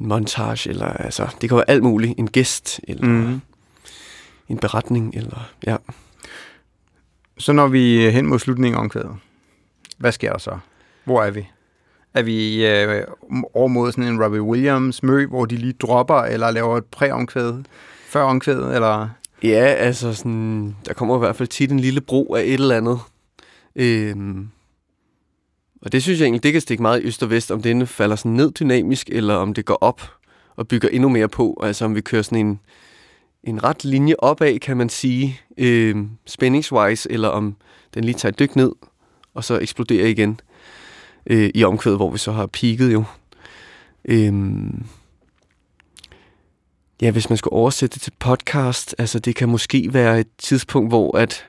en 0.00 0.06
montage, 0.08 0.70
eller 0.70 0.86
altså, 0.86 1.28
det 1.40 1.48
kan 1.48 1.56
være 1.56 1.70
alt 1.70 1.82
muligt. 1.82 2.18
En 2.18 2.30
gæst, 2.30 2.80
eller 2.88 3.06
mm. 3.06 3.40
en 4.48 4.58
beretning, 4.58 5.14
eller 5.14 5.50
ja. 5.66 5.76
Så 7.38 7.52
når 7.52 7.68
vi 7.68 8.10
hen 8.10 8.26
mod 8.26 8.38
slutningen 8.38 8.78
af 8.78 8.82
omkvædet, 8.82 9.16
hvad 9.98 10.12
sker 10.12 10.32
der 10.32 10.38
så? 10.38 10.58
Hvor 11.04 11.22
er 11.22 11.30
vi? 11.30 11.48
Er 12.14 12.22
vi 12.22 12.66
øh, 12.66 13.04
over 13.54 13.68
mod 13.68 13.92
sådan 13.92 14.04
en 14.04 14.22
Robbie 14.22 14.42
Williams 14.42 15.02
mø, 15.02 15.26
hvor 15.26 15.44
de 15.44 15.56
lige 15.56 15.72
dropper, 15.72 16.20
eller 16.20 16.50
laver 16.50 16.76
et 16.76 16.84
præ-omkvæd, 16.84 17.62
før 18.06 18.22
omkvædet, 18.22 18.74
eller... 18.74 19.08
Ja, 19.48 19.64
altså 19.64 20.14
sådan, 20.14 20.76
der 20.86 20.94
kommer 20.94 21.16
i 21.16 21.18
hvert 21.18 21.36
fald 21.36 21.48
tit 21.48 21.72
en 21.72 21.80
lille 21.80 22.00
bro 22.00 22.34
af 22.34 22.42
et 22.42 22.52
eller 22.52 22.76
andet. 22.76 23.00
Øhm, 23.76 24.48
og 25.82 25.92
det 25.92 26.02
synes 26.02 26.20
jeg 26.20 26.24
egentlig, 26.24 26.42
det 26.42 26.52
kan 26.52 26.60
stikke 26.60 26.82
meget 26.82 27.02
i 27.02 27.06
øst 27.06 27.22
og 27.22 27.30
vest, 27.30 27.50
om 27.50 27.62
det 27.62 27.88
falder 27.88 28.16
sådan 28.16 28.32
ned 28.32 28.52
dynamisk, 28.52 29.08
eller 29.12 29.34
om 29.34 29.54
det 29.54 29.64
går 29.64 29.78
op 29.80 30.02
og 30.56 30.68
bygger 30.68 30.88
endnu 30.88 31.08
mere 31.08 31.28
på. 31.28 31.60
Altså 31.62 31.84
om 31.84 31.94
vi 31.94 32.00
kører 32.00 32.22
sådan 32.22 32.46
en, 32.46 32.60
en 33.44 33.64
ret 33.64 33.84
linje 33.84 34.14
opad, 34.18 34.58
kan 34.58 34.76
man 34.76 34.88
sige, 34.88 35.40
øhm, 35.58 36.10
spændingswise, 36.26 37.12
eller 37.12 37.28
om 37.28 37.56
den 37.94 38.04
lige 38.04 38.14
tager 38.14 38.32
et 38.32 38.38
dyk 38.38 38.56
ned, 38.56 38.72
og 39.34 39.44
så 39.44 39.58
eksploderer 39.58 40.06
igen 40.06 40.40
øh, 41.26 41.50
i 41.54 41.64
omkvædet, 41.64 41.98
hvor 41.98 42.10
vi 42.10 42.18
så 42.18 42.32
har 42.32 42.46
peaked 42.46 42.92
jo. 42.92 43.04
Øhm, 44.04 44.84
ja, 47.02 47.10
hvis 47.10 47.28
man 47.28 47.36
skulle 47.36 47.54
oversætte 47.54 47.94
det 47.94 48.02
til 48.02 48.12
podcast, 48.18 48.94
altså 48.98 49.18
det 49.18 49.36
kan 49.36 49.48
måske 49.48 49.88
være 49.92 50.20
et 50.20 50.28
tidspunkt, 50.38 50.90
hvor 50.90 51.18
at 51.18 51.46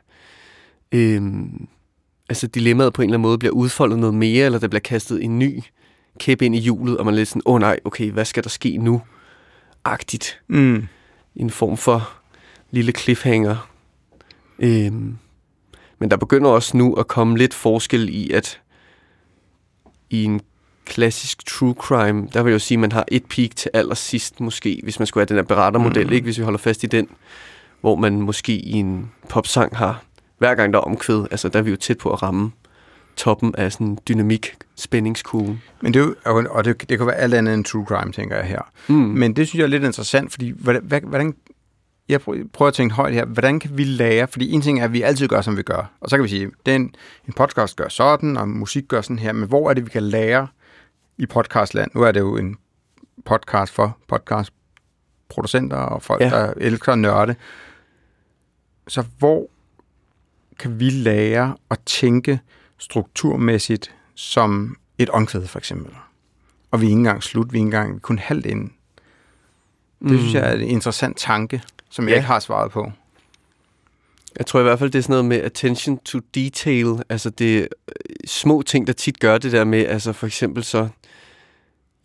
øh, 0.92 1.22
altså 2.30 2.48
dilemmaet 2.48 2.94
på 2.94 3.02
en 3.02 3.10
eller 3.10 3.18
anden 3.18 3.28
måde 3.30 3.38
bliver 3.38 3.54
udfoldet 3.54 4.00
noget 4.00 4.16
mere, 4.16 4.46
eller 4.46 4.60
der 4.60 4.68
bliver 4.68 4.80
kastet 4.80 5.24
en 5.24 5.40
ny 5.40 5.64
kæp 6.20 6.42
ind 6.42 6.56
i 6.56 6.60
hjulet, 6.60 6.98
og 6.98 7.06
man 7.06 7.14
er 7.14 7.18
lidt 7.18 7.30
sådan, 7.30 7.42
åh 7.46 7.54
oh, 7.54 7.60
nej, 7.60 7.80
okay, 7.86 8.12
hvad 8.12 8.26
skal 8.26 8.44
der 8.44 8.50
ske 8.50 8.78
nu? 8.78 9.02
Agtigt. 9.86 10.40
Mm. 10.48 10.88
En 11.36 11.50
form 11.50 11.78
for 11.78 12.10
lille 12.72 12.92
cliffhanger. 12.92 13.70
Øhm, 14.60 15.18
men 16.00 16.12
der 16.12 16.18
begynder 16.18 16.50
også 16.50 16.78
nu 16.78 16.94
at 16.94 17.08
komme 17.08 17.38
lidt 17.38 17.54
forskel 17.54 18.10
i, 18.10 18.32
at 18.32 18.62
i 20.10 20.24
en 20.24 20.42
klassisk 20.88 21.46
true 21.46 21.76
crime, 21.80 22.28
der 22.34 22.44
vil 22.44 22.52
jeg 22.52 22.54
jo 22.54 22.60
sige, 22.60 22.76
at 22.76 22.80
man 22.80 22.92
har 22.92 23.06
et 23.08 23.26
peak 23.26 23.56
til 23.56 23.72
allersidst 23.74 24.40
måske, 24.40 24.80
hvis 24.84 25.00
man 25.00 25.06
skulle 25.06 25.22
have 25.22 25.28
den 25.28 25.36
her 25.36 25.44
berettermodel, 25.44 26.08
mm. 26.08 26.14
ikke? 26.14 26.24
hvis 26.24 26.38
vi 26.38 26.44
holder 26.44 26.60
fast 26.60 26.84
i 26.84 26.88
den, 26.88 27.08
hvor 27.82 27.96
man 27.96 28.22
måske 28.22 28.54
i 28.54 28.72
en 28.72 29.12
popsang 29.30 29.78
har, 29.78 30.04
hver 30.38 30.56
gang 30.56 30.74
der 30.74 30.80
er 30.80 30.84
omkvæd, 30.84 31.26
altså 31.32 31.50
der 31.50 31.60
er 31.60 31.64
vi 31.64 31.70
jo 31.70 31.76
tæt 31.76 31.98
på 31.98 32.10
at 32.10 32.24
ramme 32.24 32.52
toppen 33.16 33.56
af 33.58 33.72
sådan 33.72 33.88
en 33.88 34.00
dynamik 34.08 34.56
spændingskurve. 34.76 35.60
Men 35.82 35.94
det, 35.94 36.16
er 36.26 36.32
jo, 36.32 36.48
og 36.50 36.66
det, 36.66 36.90
det 36.90 36.98
kan 36.98 37.08
være 37.08 37.16
alt 37.16 37.34
andet 37.34 37.54
end 37.54 37.66
true 37.66 37.86
crime, 37.86 38.12
tænker 38.12 38.36
jeg 38.36 38.46
her. 38.46 38.62
Mm. 38.88 38.96
Men 38.96 39.36
det 39.36 39.48
synes 39.48 39.60
jeg 39.60 39.64
er 39.64 39.70
lidt 39.70 39.84
interessant, 39.84 40.32
fordi 40.32 40.54
hvordan, 40.56 41.04
hvordan 41.04 41.34
jeg 42.10 42.22
prøver 42.22 42.68
at 42.68 42.74
tænke 42.74 42.96
højt 42.96 43.14
her, 43.14 43.26
hvordan 43.26 43.60
kan 43.60 43.78
vi 43.78 43.84
lære, 43.84 44.28
fordi 44.28 44.52
en 44.52 44.62
ting 44.62 44.80
er, 44.80 44.84
at 44.84 44.94
vi 44.94 45.02
altid 45.02 45.28
gør, 45.28 45.42
som 45.42 45.58
vi 45.58 45.62
gør, 45.62 45.92
og 46.02 46.10
så 46.10 46.18
kan 46.18 46.24
vi 46.24 46.30
sige, 46.30 46.52
den, 46.66 46.82
en 47.28 47.34
podcast 47.34 47.76
gør 47.76 47.88
sådan, 47.88 48.38
og 48.38 48.50
musik 48.50 48.88
gør 48.88 49.02
sådan 49.02 49.20
her, 49.20 49.34
men 49.34 49.48
hvor 49.48 49.70
er 49.70 49.74
det, 49.74 49.86
vi 49.86 49.90
kan 49.90 50.04
lære 50.04 50.48
i 51.18 51.26
podcastland? 51.26 51.92
Nu 51.94 52.02
er 52.02 52.12
det 52.12 52.20
jo 52.20 52.38
en 52.38 52.58
podcast 53.26 53.74
for 53.74 53.98
podcastproducenter 54.08 55.78
og 55.78 56.04
folk, 56.04 56.22
ja. 56.22 56.30
der 56.30 56.54
elsker 56.58 56.92
at 56.92 57.00
nørde. 57.00 57.36
Så 58.88 59.06
hvor 59.18 59.50
kan 60.60 60.80
vi 60.80 60.90
lære 60.90 61.58
at 61.72 61.80
tænke 61.86 62.40
strukturmæssigt 62.78 63.96
som 64.16 64.78
et 64.98 65.10
omkvæd, 65.10 65.48
for 65.48 65.60
eksempel? 65.60 65.96
Og 66.72 66.82
vi 66.82 66.86
er 66.86 66.90
ikke 66.90 66.98
engang 66.98 67.24
slut, 67.24 67.54
vi 67.54 67.58
er 67.58 67.60
ikke 67.60 67.66
engang 67.66 68.02
kun 68.02 68.20
halvt 68.20 68.46
ind. 68.46 68.70
Det 70.00 70.12
mm. 70.12 70.18
synes 70.18 70.34
jeg 70.34 70.50
er 70.50 70.54
en 70.54 70.62
interessant 70.62 71.18
tanke, 71.18 71.64
som 71.90 72.06
ja. 72.06 72.10
jeg 72.10 72.18
ikke 72.18 72.28
har 72.28 72.40
svaret 72.40 72.72
på. 72.72 72.92
Jeg 74.38 74.46
tror 74.46 74.60
i 74.60 74.64
hvert 74.64 74.80
fald, 74.80 74.92
det 74.92 75.00
er 75.00 75.04
sådan 75.04 75.14
noget 75.14 75.26
med 75.26 75.38
attention 75.38 75.98
to 75.98 76.20
detail. 76.36 77.04
Altså 77.10 77.30
det 77.30 77.58
er 77.60 77.68
små 78.26 78.62
ting, 78.62 78.88
der 78.88 78.94
tit 78.94 79.20
gør 79.20 79.38
det 79.38 79.52
der 79.52 79.64
med, 79.64 79.86
altså 79.86 80.14
for 80.14 80.28
eksempel 80.28 80.64
så, 80.64 80.88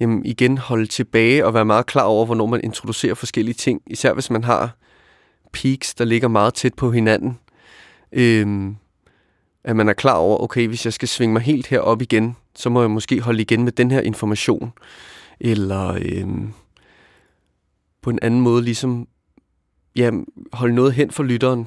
jamen 0.00 0.24
igen 0.24 0.58
holde 0.58 0.86
tilbage 0.86 1.46
og 1.46 1.54
være 1.54 1.64
meget 1.64 1.86
klar 1.86 2.04
over, 2.04 2.26
hvornår 2.26 2.46
man 2.46 2.60
introducerer 2.64 3.14
forskellige 3.14 3.54
ting. 3.54 3.82
Især 3.86 4.12
hvis 4.14 4.30
man 4.30 4.44
har 4.44 4.76
peaks, 5.52 5.94
der 5.94 6.04
ligger 6.04 6.28
meget 6.28 6.54
tæt 6.54 6.74
på 6.74 6.90
hinanden. 6.90 7.38
Øhm, 8.12 8.76
at 9.64 9.76
man 9.76 9.88
er 9.88 9.92
klar 9.92 10.14
over, 10.14 10.42
okay, 10.42 10.68
hvis 10.68 10.84
jeg 10.84 10.92
skal 10.92 11.08
svinge 11.08 11.32
mig 11.32 11.42
helt 11.42 11.66
herop 11.66 12.02
igen, 12.02 12.36
så 12.54 12.70
må 12.70 12.80
jeg 12.80 12.90
måske 12.90 13.20
holde 13.20 13.42
igen 13.42 13.64
med 13.64 13.72
den 13.72 13.90
her 13.90 14.00
information. 14.00 14.72
Eller 15.40 15.98
øhm, 16.02 16.52
på 18.02 18.10
en 18.10 18.18
anden 18.22 18.40
måde 18.40 18.62
ligesom 18.62 19.08
ja, 19.96 20.10
holde 20.52 20.74
noget 20.74 20.92
hen 20.92 21.10
for 21.10 21.22
lytteren. 21.22 21.66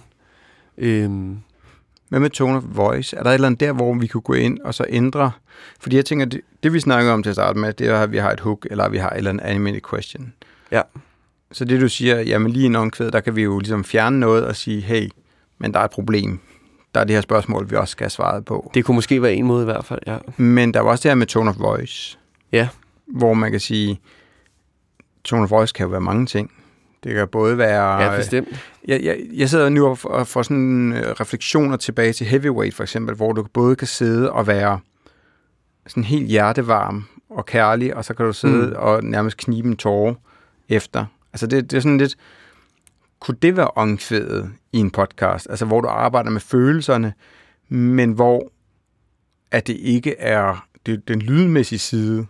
Øhm. 0.78 1.38
Hvad 2.10 2.20
med 2.20 2.30
tone 2.30 2.58
of 2.58 2.64
voice? 2.66 3.18
Er 3.18 3.24
der 3.24 3.30
et 3.30 3.34
eller 3.34 3.48
andet 3.48 3.60
der, 3.60 3.72
hvor 3.72 3.94
vi 3.94 4.08
kunne 4.08 4.22
gå 4.22 4.34
ind 4.34 4.60
og 4.60 4.74
så 4.74 4.86
ændre? 4.90 5.32
Fordi 5.80 5.96
jeg 5.96 6.06
tænker, 6.06 6.26
det, 6.26 6.42
det 6.64 6.74
vi 6.74 6.80
snakker 6.80 7.12
om 7.12 7.24
til 7.24 7.30
at 7.30 7.36
starte 7.36 7.60
med, 7.60 7.74
det 7.74 7.88
er, 7.88 8.00
at 8.00 8.12
vi 8.12 8.18
har 8.18 8.32
et 8.32 8.40
hook, 8.40 8.68
eller 8.70 8.90
vi 8.90 8.98
har 8.98 9.10
et 9.10 9.18
eller 9.18 9.30
andet 9.30 9.44
animated 9.44 9.82
question. 9.90 10.34
Ja. 10.72 10.82
Så 11.52 11.66
det 11.66 11.82
du 11.82 11.90
siger, 11.90 12.22
jamen 12.22 12.52
lige 12.52 12.66
en 12.66 12.76
omkvæd, 12.76 13.12
der 13.12 13.20
kan 13.20 13.36
vi 13.36 13.44
jo 13.44 13.60
ligesom 13.60 13.84
fjerne 13.84 14.20
noget 14.20 14.46
og 14.46 14.56
sige, 14.56 14.82
hey, 14.82 15.10
men 15.58 15.74
der 15.74 15.80
er 15.80 15.84
et 15.84 15.92
problem. 15.92 16.40
Der 16.96 17.02
er 17.02 17.06
det 17.06 17.16
her 17.16 17.22
spørgsmål, 17.22 17.72
vi 17.72 17.76
også 17.76 17.92
skal 17.92 18.04
have 18.04 18.10
svaret 18.10 18.46
på. 18.46 18.72
Det 18.74 18.86
kunne 18.86 18.96
måske 18.96 19.22
være 19.22 19.34
en 19.34 19.46
måde 19.46 19.62
i 19.62 19.66
hvert 19.66 19.86
fald, 19.86 20.00
ja. 20.08 20.18
Men 20.38 20.74
der 20.74 20.80
er 20.80 20.84
også 20.84 21.04
det 21.04 21.10
her 21.10 21.16
med 21.16 21.28
tone 21.28 21.50
of 21.50 21.60
voice. 21.60 22.18
Ja. 22.52 22.68
Hvor 23.08 23.34
man 23.34 23.52
kan 23.52 23.60
sige, 23.60 24.00
tone 25.24 25.44
of 25.44 25.52
voice 25.52 25.74
kan 25.74 25.84
jo 25.84 25.90
være 25.90 26.02
mange 26.02 26.26
ting. 26.26 26.52
Det 27.06 27.16
kan 27.16 27.28
både 27.28 27.58
være... 27.58 28.02
Ja, 28.02 28.18
bestemt. 28.18 28.48
Jeg, 28.88 29.04
jeg, 29.04 29.18
jeg 29.34 29.50
sidder 29.50 29.70
nu 29.70 29.98
og 30.04 30.28
får 30.28 30.42
sådan 30.42 30.94
øh, 30.94 31.12
refleksioner 31.20 31.78
tilbage 31.78 32.14
til 32.14 32.28
Heavyweight 32.28 32.76
for 32.76 32.84
eksempel, 32.84 33.16
hvor 33.16 33.32
du 33.32 33.48
både 33.54 33.76
kan 33.76 33.88
sidde 33.88 34.32
og 34.32 34.48
være 34.48 34.80
sådan 35.88 36.04
helt 36.04 36.28
hjertevarm 36.28 37.06
og 37.30 37.46
kærlig, 37.46 37.96
og 37.96 38.06
så 38.06 38.14
kan 38.14 38.26
du 38.26 38.34
sidde 38.34 38.68
mm. 38.68 38.74
og 38.76 39.04
nærmest 39.04 39.38
knibe 39.38 39.68
en 39.68 39.78
tårer 39.78 40.14
efter. 40.70 41.06
Altså 41.34 41.48
det, 41.48 41.72
det 41.72 41.78
er 41.78 41.82
sådan 41.82 41.98
lidt... 41.98 42.16
Kunne 43.20 43.38
det 43.42 43.58
være 43.58 43.68
omkvædet 43.68 44.50
i 44.74 44.78
en 44.78 44.92
podcast? 44.92 45.48
Altså 45.50 45.66
hvor 45.66 45.82
du 45.82 45.88
arbejder 45.88 46.30
med 46.30 46.42
følelserne, 46.42 47.14
men 47.70 48.12
hvor 48.12 48.52
at 49.52 49.68
det 49.68 49.74
ikke 49.74 50.16
er 50.18 50.68
det, 50.86 51.08
den 51.08 51.20
lydmæssige 51.20 51.80
side, 51.80 52.26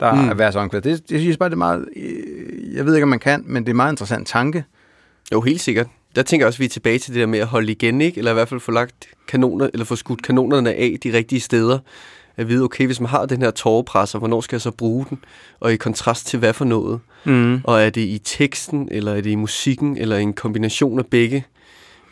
der 0.00 0.14
mm. 0.14 0.28
er 0.28 0.34
værd 0.34 0.56
omkvæd. 0.56 0.80
Det, 0.80 1.08
det 1.08 1.20
synes 1.20 1.36
bare, 1.36 1.48
det 1.48 1.54
er 1.54 1.58
meget... 1.58 1.88
Øh, 1.96 2.74
jeg 2.74 2.86
ved 2.86 2.94
ikke, 2.94 3.02
om 3.02 3.08
man 3.08 3.18
kan, 3.18 3.44
men 3.46 3.62
det 3.62 3.68
er 3.68 3.72
en 3.72 3.76
meget 3.76 3.92
interessant 3.92 4.28
tanke. 4.28 4.64
Jo, 5.32 5.40
helt 5.40 5.60
sikkert. 5.60 5.86
Der 6.16 6.22
tænker 6.22 6.44
jeg 6.44 6.48
også, 6.48 6.56
at 6.56 6.60
vi 6.60 6.64
er 6.64 6.68
tilbage 6.68 6.98
til 6.98 7.14
det 7.14 7.20
der 7.20 7.26
med 7.26 7.38
at 7.38 7.46
holde 7.46 7.72
igen, 7.72 8.00
ikke? 8.00 8.18
Eller 8.18 8.30
i 8.30 8.34
hvert 8.34 8.48
fald 8.48 8.60
få 8.60 8.72
lagt 8.72 8.94
kanoner, 9.28 9.68
eller 9.72 9.84
få 9.84 9.96
skudt 9.96 10.22
kanonerne 10.22 10.74
af 10.74 10.96
de 11.02 11.12
rigtige 11.12 11.40
steder. 11.40 11.78
At 12.36 12.48
vide, 12.48 12.64
okay, 12.64 12.86
hvis 12.86 13.00
man 13.00 13.10
har 13.10 13.26
den 13.26 13.42
her 13.42 13.50
tårepresser, 13.50 14.18
hvornår 14.18 14.40
skal 14.40 14.56
jeg 14.56 14.60
så 14.60 14.70
bruge 14.70 15.06
den? 15.10 15.18
Og 15.60 15.72
i 15.72 15.76
kontrast 15.76 16.26
til 16.26 16.38
hvad 16.38 16.52
for 16.52 16.64
noget? 16.64 17.00
Mm. 17.24 17.60
Og 17.64 17.82
er 17.82 17.90
det 17.90 18.00
i 18.00 18.20
teksten, 18.24 18.88
eller 18.90 19.12
er 19.12 19.20
det 19.20 19.30
i 19.30 19.34
musikken, 19.34 19.96
eller 19.96 20.16
en 20.16 20.32
kombination 20.32 20.98
af 20.98 21.06
begge? 21.06 21.46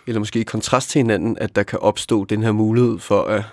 Eller 0.07 0.19
måske 0.19 0.41
i 0.41 0.43
kontrast 0.43 0.91
til 0.91 0.99
hinanden, 0.99 1.39
at 1.41 1.57
der 1.57 1.63
kan 1.63 1.79
opstå 1.79 2.25
den 2.25 2.43
her 2.43 2.53
mulighed 2.53 2.99
for 2.99 3.23
at... 3.23 3.45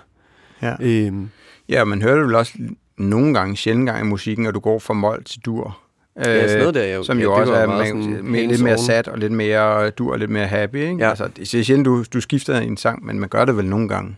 Ja, 0.62 0.74
øhm, 0.80 1.30
ja 1.68 1.84
man 1.84 2.02
hører 2.02 2.14
det 2.14 2.24
vel 2.24 2.34
også 2.34 2.52
nogle 3.00 3.34
gange, 3.34 3.56
sjældent 3.56 3.86
gang 3.86 4.06
i 4.06 4.08
musikken, 4.08 4.46
at 4.46 4.54
du 4.54 4.60
går 4.60 4.78
fra 4.78 4.94
mål 4.94 5.24
til 5.24 5.40
dur. 5.40 5.78
Ja, 6.16 6.48
sådan 6.48 6.58
noget 6.58 6.74
der, 6.74 6.94
jo, 6.94 7.02
som 7.02 7.18
jo 7.18 7.34
også 7.34 7.52
er 7.52 7.66
med, 7.66 8.22
med 8.22 8.46
lidt 8.46 8.62
mere 8.62 8.78
sat 8.78 9.08
og 9.08 9.18
lidt 9.18 9.32
mere 9.32 9.90
dur 9.90 10.12
og 10.12 10.18
lidt 10.18 10.30
mere 10.30 10.46
happy. 10.46 10.76
Ikke? 10.76 10.96
Ja. 10.98 11.08
Altså, 11.08 11.28
det 11.36 11.54
er 11.54 11.62
sjældent, 11.62 11.86
du, 11.86 12.04
du 12.12 12.20
skifter 12.20 12.58
en 12.58 12.76
sang, 12.76 13.06
men 13.06 13.20
man 13.20 13.28
gør 13.28 13.44
det 13.44 13.56
vel 13.56 13.66
nogle 13.66 13.88
gange. 13.88 14.16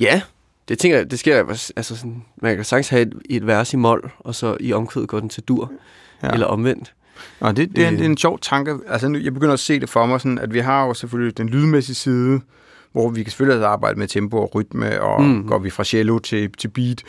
Ja, 0.00 0.22
det 0.68 0.78
tænker 0.78 0.98
jeg, 0.98 1.10
det 1.10 1.18
sker 1.18 1.68
altså 1.76 1.96
sådan, 1.96 2.24
man 2.42 2.56
kan 2.56 2.64
sagtens 2.64 2.88
have 2.88 3.02
et, 3.02 3.14
et 3.30 3.46
vers 3.46 3.72
i 3.72 3.76
mål, 3.76 4.12
og 4.18 4.34
så 4.34 4.56
i 4.60 4.72
omkvædet 4.72 5.08
går 5.08 5.20
den 5.20 5.28
til 5.28 5.42
dur, 5.42 5.72
ja. 6.22 6.30
eller 6.30 6.46
omvendt. 6.46 6.92
Nå, 7.40 7.52
det, 7.52 7.76
det, 7.76 7.84
er, 7.84 7.92
øh. 7.92 7.98
det 7.98 8.00
er 8.00 8.08
en 8.08 8.16
sjov 8.16 8.38
tanke. 8.38 8.74
Altså, 8.88 9.08
nu, 9.08 9.18
jeg 9.18 9.34
begynder 9.34 9.52
at 9.52 9.60
se 9.60 9.80
det 9.80 9.88
for 9.88 10.06
mig, 10.06 10.20
sådan, 10.20 10.38
at 10.38 10.54
vi 10.54 10.58
har 10.58 10.86
jo 10.86 10.94
selvfølgelig 10.94 11.38
den 11.38 11.48
lydmæssige 11.48 11.96
side, 11.96 12.40
hvor 12.92 13.10
vi 13.10 13.22
kan 13.22 13.30
selvfølgelig 13.30 13.66
arbejde 13.66 13.98
med 13.98 14.08
tempo 14.08 14.36
og 14.36 14.54
rytme, 14.54 15.02
og 15.02 15.22
mm. 15.22 15.48
går 15.48 15.58
vi 15.58 15.70
fra 15.70 15.84
cello 15.84 16.18
til, 16.18 16.50
til 16.58 16.68
beat, 16.68 17.02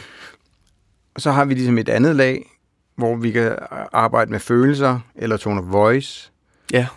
så 1.18 1.32
har 1.32 1.46
vi 1.46 1.54
ligesom 1.54 1.78
et 1.78 1.90
andet 1.90 2.16
lag, 2.16 2.50
hvor 2.96 3.16
vi 3.16 3.32
kan 3.32 3.56
arbejde 3.94 4.32
med 4.32 4.40
følelser, 4.40 5.00
eller 5.16 5.38
tone 5.38 5.62
of 5.62 5.66
voice. 5.68 6.32
Ja. 6.74 6.88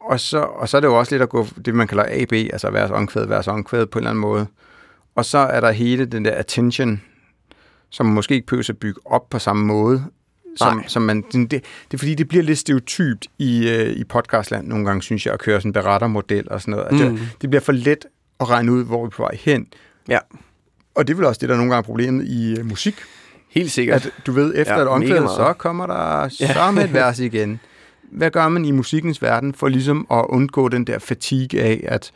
Og 0.00 0.20
så, 0.20 0.38
og 0.38 0.68
så 0.68 0.76
er 0.76 0.80
det 0.80 0.88
jo 0.88 0.98
også 0.98 1.14
lidt 1.14 1.22
at 1.22 1.28
gå 1.28 1.46
det, 1.64 1.74
man 1.74 1.88
kalder 1.88 2.04
AB, 2.08 2.32
altså 2.32 2.70
vers 2.70 2.90
omkvæd, 2.90 3.26
vers 3.26 3.48
omkvæd 3.48 3.86
på 3.86 3.98
en 3.98 4.02
eller 4.02 4.10
anden 4.10 4.20
måde. 4.20 4.46
Og 5.14 5.24
så 5.24 5.38
er 5.38 5.60
der 5.60 5.70
hele 5.70 6.04
den 6.04 6.24
der 6.24 6.34
attention, 6.34 7.02
som 7.90 8.06
måske 8.06 8.34
ikke 8.34 8.46
behøver 8.46 8.70
at 8.70 8.78
bygge 8.78 9.00
op 9.04 9.30
på 9.30 9.38
samme 9.38 9.66
måde. 9.66 10.04
Som, 10.56 10.84
som 10.86 11.02
man, 11.02 11.24
det, 11.32 11.50
det 11.50 11.62
er 11.94 11.98
fordi, 11.98 12.14
det 12.14 12.28
bliver 12.28 12.44
lidt 12.44 12.58
stereotypt 12.58 13.26
i, 13.38 13.58
uh, 13.66 13.88
i 13.88 14.04
podcastland 14.04 14.66
nogle 14.66 14.86
gange, 14.86 15.02
synes 15.02 15.26
jeg, 15.26 15.34
at 15.34 15.40
køre 15.40 15.60
sådan 15.60 15.68
en 15.68 15.72
berettermodel 15.72 16.50
og 16.50 16.60
sådan 16.60 16.72
noget. 16.72 16.92
Mm. 16.92 17.16
Det, 17.16 17.28
det 17.40 17.50
bliver 17.50 17.60
for 17.60 17.72
let 17.72 18.04
at 18.40 18.50
regne 18.50 18.72
ud, 18.72 18.84
hvor 18.84 19.04
vi 19.04 19.06
er 19.06 19.10
på 19.10 19.22
vej 19.22 19.36
hen. 19.40 19.66
Ja. 20.08 20.18
Og 20.98 21.06
det 21.06 21.12
er 21.12 21.16
vel 21.16 21.26
også 21.26 21.38
det, 21.38 21.48
der 21.48 21.54
er 21.54 21.58
nogle 21.58 21.72
gange 21.72 21.82
er 21.82 21.86
problemet 21.86 22.28
i 22.28 22.60
uh, 22.60 22.66
musik. 22.66 22.94
Helt 23.48 23.70
sikkert. 23.70 24.06
At 24.06 24.12
du 24.26 24.32
ved, 24.32 24.52
efter 24.56 24.74
ja, 24.74 24.82
et 24.82 24.88
omkvæd, 24.88 25.20
så 25.20 25.54
kommer 25.58 25.86
der 25.86 26.28
så 26.28 26.70
med 26.74 26.84
et 26.84 26.94
vers 27.00 27.18
igen. 27.18 27.60
Hvad 28.12 28.30
gør 28.30 28.48
man 28.48 28.64
i 28.64 28.70
musikkens 28.70 29.22
verden 29.22 29.54
for 29.54 29.68
ligesom 29.68 30.06
at 30.10 30.24
undgå 30.28 30.68
den 30.68 30.84
der 30.84 30.98
fatigue 30.98 31.60
af, 31.60 31.84
at 31.88 32.12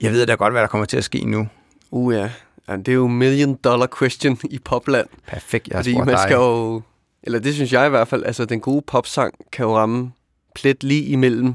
jeg 0.00 0.12
ved 0.12 0.26
da 0.26 0.34
godt, 0.34 0.52
hvad 0.52 0.62
der 0.62 0.68
kommer 0.68 0.84
til 0.84 0.96
at 0.96 1.04
ske 1.04 1.24
nu? 1.24 1.48
Uh 1.90 2.14
ja, 2.14 2.30
ja 2.68 2.76
det 2.76 2.88
er 2.88 2.92
jo 2.92 3.06
million 3.06 3.54
dollar 3.54 3.88
question 3.98 4.38
i 4.50 4.58
popland. 4.58 5.06
Perfekt, 5.26 5.68
jeg 5.68 5.76
Fordi 5.76 5.96
man 5.96 6.18
skal 6.18 6.34
jo, 6.34 6.82
eller 7.22 7.38
det 7.38 7.54
synes 7.54 7.72
jeg 7.72 7.86
i 7.86 7.90
hvert 7.90 8.08
fald, 8.08 8.24
altså 8.24 8.44
den 8.44 8.60
gode 8.60 8.82
popsang 8.86 9.34
kan 9.52 9.64
jo 9.64 9.76
ramme 9.76 10.12
plet 10.54 10.84
lige 10.84 11.04
imellem. 11.04 11.54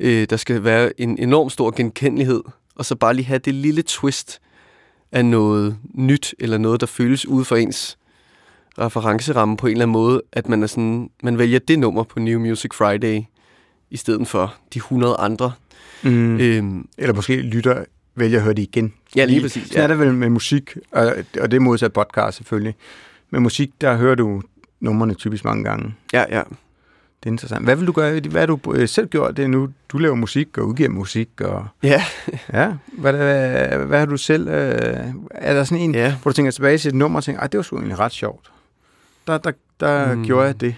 Øh, 0.00 0.26
der 0.30 0.36
skal 0.36 0.64
være 0.64 1.00
en 1.00 1.18
enorm 1.18 1.50
stor 1.50 1.70
genkendelighed, 1.76 2.42
og 2.74 2.84
så 2.84 2.94
bare 2.94 3.14
lige 3.14 3.26
have 3.26 3.38
det 3.38 3.54
lille 3.54 3.82
twist, 3.82 4.40
af 5.12 5.24
noget 5.24 5.76
nyt, 5.94 6.34
eller 6.38 6.58
noget, 6.58 6.80
der 6.80 6.86
føles 6.86 7.26
ude 7.26 7.44
for 7.44 7.56
ens 7.56 7.98
referenceramme 8.78 9.56
på 9.56 9.66
en 9.66 9.72
eller 9.72 9.84
anden 9.84 9.92
måde, 9.92 10.22
at 10.32 10.48
man, 10.48 10.62
er 10.62 10.66
sådan, 10.66 11.10
man 11.22 11.38
vælger 11.38 11.58
det 11.58 11.78
nummer 11.78 12.02
på 12.02 12.20
New 12.20 12.40
Music 12.40 12.74
Friday, 12.74 13.22
i 13.90 13.96
stedet 13.96 14.28
for 14.28 14.54
de 14.74 14.78
100 14.78 15.16
andre. 15.18 15.52
Mm. 16.02 16.40
Øhm, 16.40 16.88
eller 16.98 17.14
måske 17.14 17.36
lytter 17.36 17.84
vælger 18.14 18.38
at 18.38 18.44
høre 18.44 18.54
det 18.54 18.62
igen. 18.62 18.92
Ja, 19.16 19.24
lige 19.24 19.40
præcis. 19.40 19.62
Sådan 19.62 19.76
ja. 19.76 19.82
er 19.82 19.86
det 19.86 19.98
vel 19.98 20.14
med 20.14 20.30
musik, 20.30 20.76
og, 20.92 21.14
og 21.40 21.50
det 21.50 21.62
modsat 21.62 21.92
podcast 21.92 22.36
selvfølgelig. 22.36 22.74
Med 23.30 23.40
musik, 23.40 23.70
der 23.80 23.96
hører 23.96 24.14
du 24.14 24.42
numrene 24.80 25.14
typisk 25.14 25.44
mange 25.44 25.64
gange. 25.64 25.94
Ja, 26.12 26.24
ja. 26.30 26.42
Det 27.22 27.28
er 27.28 27.30
interessant. 27.32 27.64
Hvad 27.64 27.76
vil 27.76 27.86
du 27.86 27.92
gøre? 27.92 28.20
Hvad 28.20 28.40
har 28.40 28.46
du 28.46 28.58
øh, 28.72 28.88
selv 28.88 29.08
gjort 29.08 29.36
det 29.36 29.50
nu? 29.50 29.68
Du 29.88 29.98
laver 29.98 30.14
musik 30.14 30.58
og 30.58 30.66
udgiver 30.66 30.88
musik. 30.88 31.28
Og, 31.40 31.66
ja. 31.82 32.02
ja. 32.52 32.72
Hvad, 32.98 33.12
hvad, 33.12 33.78
hvad 33.86 33.98
har 33.98 34.06
du 34.06 34.16
selv... 34.16 34.48
Øh, 34.48 35.06
er 35.30 35.54
der 35.54 35.64
sådan 35.64 35.84
en, 35.84 35.94
ja. 35.94 36.14
hvor 36.22 36.30
du 36.30 36.34
tænker 36.34 36.50
tilbage 36.50 36.78
til 36.78 36.88
et 36.88 36.94
nummer 36.94 37.18
og 37.18 37.24
tænker, 37.24 37.46
det 37.46 37.58
var 37.58 37.62
sgu 37.62 37.76
egentlig 37.76 37.98
ret 37.98 38.12
sjovt. 38.12 38.50
Der, 39.26 39.38
der, 39.38 39.52
der 39.80 40.14
mm. 40.14 40.24
gjorde 40.24 40.46
jeg 40.46 40.60
det. 40.60 40.74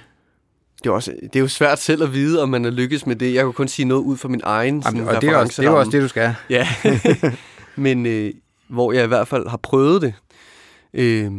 Det 0.79 0.89
er, 0.91 0.95
også, 0.95 1.13
det 1.23 1.37
er 1.37 1.41
jo 1.41 1.49
svært 1.49 1.79
selv 1.79 2.03
at 2.03 2.13
vide, 2.13 2.43
om 2.43 2.49
man 2.49 2.65
er 2.65 2.71
lykkes 2.71 3.07
med 3.07 3.17
det. 3.17 3.35
Jeg 3.35 3.45
kan 3.45 3.53
kun 3.53 3.69
sige 3.69 3.87
noget 3.87 4.03
ud 4.03 4.17
fra 4.17 4.29
min 4.29 4.41
egen 4.45 4.83
Jamen, 4.87 5.09
og 5.09 5.23
det 5.23 5.29
er, 5.31 5.37
også, 5.37 5.63
det 5.63 5.69
er 5.69 5.73
også 5.73 5.91
det, 5.91 6.03
du 6.03 6.09
skal. 6.09 6.35
Ja. 6.51 6.69
Men 7.77 8.07
øh, 8.07 8.33
hvor 8.69 8.93
jeg 8.93 9.05
i 9.05 9.09
hvert 9.09 9.29
fald 9.29 9.49
har 9.49 9.57
prøvet 9.57 10.03
det. 10.03 10.15
Øh, 10.95 11.31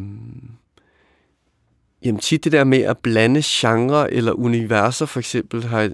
Jamen 2.06 2.20
tit 2.20 2.44
det 2.44 2.52
der 2.52 2.64
med 2.64 2.80
at 2.82 2.98
blande 2.98 3.42
genre 3.46 4.14
eller 4.14 4.32
universer 4.32 5.06
for 5.06 5.20
eksempel, 5.20 5.64
har 5.64 5.92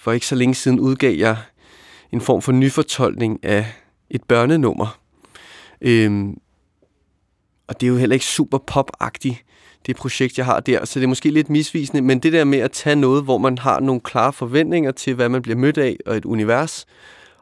for 0.00 0.12
ikke 0.12 0.26
så 0.26 0.34
længe 0.34 0.54
siden 0.54 0.80
udgav 0.80 1.14
jeg 1.16 1.36
en 2.12 2.20
form 2.20 2.42
for 2.42 2.52
nyfortolkning 2.52 3.44
af 3.44 3.66
et 4.10 4.22
børnenummer. 4.24 4.98
Øhm, 5.80 6.36
og 7.66 7.80
det 7.80 7.86
er 7.86 7.90
jo 7.90 7.96
heller 7.96 8.14
ikke 8.14 8.26
super 8.26 8.58
pop 8.58 8.90
-agtigt. 9.02 9.42
det 9.86 9.96
projekt, 9.96 10.38
jeg 10.38 10.46
har 10.46 10.60
der. 10.60 10.84
Så 10.84 10.98
det 10.98 11.04
er 11.04 11.08
måske 11.08 11.30
lidt 11.30 11.50
misvisende, 11.50 12.02
men 12.02 12.18
det 12.18 12.32
der 12.32 12.44
med 12.44 12.58
at 12.58 12.72
tage 12.72 12.96
noget, 12.96 13.24
hvor 13.24 13.38
man 13.38 13.58
har 13.58 13.80
nogle 13.80 14.00
klare 14.00 14.32
forventninger 14.32 14.90
til, 14.90 15.14
hvad 15.14 15.28
man 15.28 15.42
bliver 15.42 15.56
mødt 15.56 15.78
af, 15.78 15.96
og 16.06 16.16
et 16.16 16.24
univers, 16.24 16.86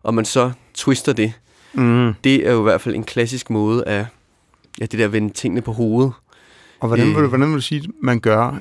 og 0.03 0.15
man 0.15 0.25
så 0.25 0.53
twister 0.75 1.13
det, 1.13 1.33
Mm. 1.73 2.15
det 2.25 2.47
er 2.49 2.53
jo 2.53 2.61
i 2.61 2.63
hvert 2.63 2.81
fald 2.81 2.95
en 2.95 3.05
klassisk 3.05 3.51
måde 3.51 3.85
af 3.87 4.07
ja, 4.81 4.87
det 4.87 4.99
der 4.99 5.05
at 5.05 5.13
vende 5.13 5.33
tingene 5.33 5.63
på 5.63 5.73
hovedet. 5.73 6.13
Og 6.81 6.89
hvordan, 6.89 7.09
Øh. 7.09 7.15
vil 7.15 7.23
du, 7.23 7.29
hvordan 7.29 7.47
vil 7.49 7.57
du 7.57 7.61
sige, 7.61 7.89
man 8.03 8.21
gør 8.21 8.59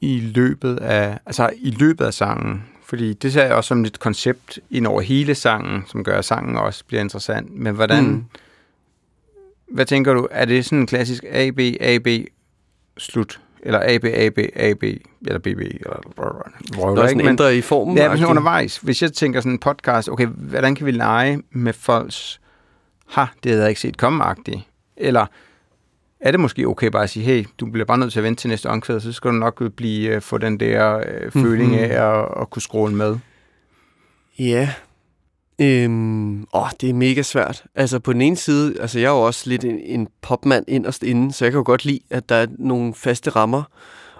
i 0.00 0.20
løbet 0.20 0.76
af, 0.76 1.18
altså 1.26 1.50
i 1.56 1.70
løbet 1.70 2.04
af 2.04 2.14
sangen? 2.14 2.64
Fordi 2.84 3.12
det 3.12 3.32
ser 3.32 3.44
jeg 3.44 3.54
også 3.54 3.68
som 3.68 3.84
et 3.84 4.00
koncept 4.00 4.58
ind 4.70 4.86
over 4.86 5.00
hele 5.00 5.34
sangen, 5.34 5.84
som 5.86 6.04
gør, 6.04 6.18
at 6.18 6.24
sangen 6.24 6.56
også 6.56 6.84
bliver 6.86 7.00
interessant. 7.00 7.54
Men 7.58 7.74
hvordan, 7.74 8.04
Mm. 8.04 8.24
hvad 9.72 9.86
tænker 9.86 10.14
du, 10.14 10.28
er 10.30 10.44
det 10.44 10.64
sådan 10.64 10.78
en 10.78 10.86
klassisk 10.86 11.24
A, 11.30 11.50
B, 11.50 11.58
A, 11.80 11.98
B, 11.98 12.06
slut? 12.98 13.40
Eller 13.62 13.80
A, 13.82 13.98
B, 13.98 14.04
A, 14.04 14.28
B, 14.28 14.38
A, 14.56 14.72
B, 14.74 14.82
eller 15.26 15.38
B, 15.38 15.42
B, 15.42 15.46
eller 15.60 16.00
hvor 16.74 16.94
Der 16.94 17.02
er 17.02 17.06
sådan 17.08 17.28
ændrer 17.28 17.48
i 17.48 17.60
formen. 17.60 17.96
Ja, 17.96 18.14
men 18.14 18.24
undervejs. 18.24 18.76
Hvis 18.78 19.02
jeg 19.02 19.12
tænker 19.12 19.40
sådan 19.40 19.52
en 19.52 19.58
podcast, 19.58 20.08
okay, 20.08 20.26
hvordan 20.26 20.74
kan 20.74 20.86
vi 20.86 20.90
lege 20.90 21.42
med 21.50 21.72
folks, 21.72 22.40
ha, 23.08 23.24
det 23.42 23.50
havde 23.50 23.62
jeg 23.62 23.68
ikke 23.68 23.80
set 23.80 23.96
komme 23.96 24.24
-agtigt. 24.24 24.60
Eller 24.96 25.26
er 26.20 26.30
det 26.30 26.40
måske 26.40 26.66
okay 26.66 26.86
bare 26.86 27.02
at 27.02 27.10
sige, 27.10 27.24
hey, 27.24 27.44
du 27.60 27.66
bliver 27.66 27.84
bare 27.84 27.98
nødt 27.98 28.12
til 28.12 28.20
at 28.20 28.24
vente 28.24 28.40
til 28.42 28.50
næste 28.50 28.66
omkvæd, 28.68 29.00
så 29.00 29.12
skal 29.12 29.30
du 29.30 29.34
nok 29.36 29.62
blive, 29.76 30.16
uh, 30.16 30.22
få 30.22 30.38
den 30.38 30.60
der 30.60 30.96
uh, 30.96 31.32
føling 31.42 31.70
Mhm. 31.70 31.78
af 31.78 32.18
at, 32.20 32.28
at 32.40 32.50
kunne 32.50 32.62
scrolle 32.62 32.96
med. 32.96 33.18
Ja. 34.38 34.70
Øhm, 35.60 36.46
åh, 36.54 36.68
det 36.80 36.90
er 36.90 36.94
mega 36.94 37.22
svært. 37.22 37.64
Altså 37.74 37.98
på 37.98 38.12
den 38.12 38.20
ene 38.20 38.36
side, 38.36 38.80
altså 38.80 38.98
jeg 38.98 39.06
er 39.06 39.10
jo 39.10 39.20
også 39.20 39.48
lidt 39.50 39.64
en, 39.64 39.78
en 39.80 40.08
popmand 40.22 40.64
inderst 40.68 41.02
inde, 41.02 41.32
så 41.32 41.44
jeg 41.44 41.52
kan 41.52 41.58
jo 41.58 41.64
godt 41.66 41.84
lide, 41.84 42.00
at 42.10 42.28
der 42.28 42.34
er 42.34 42.46
nogle 42.58 42.94
faste 42.94 43.30
rammer, 43.30 43.62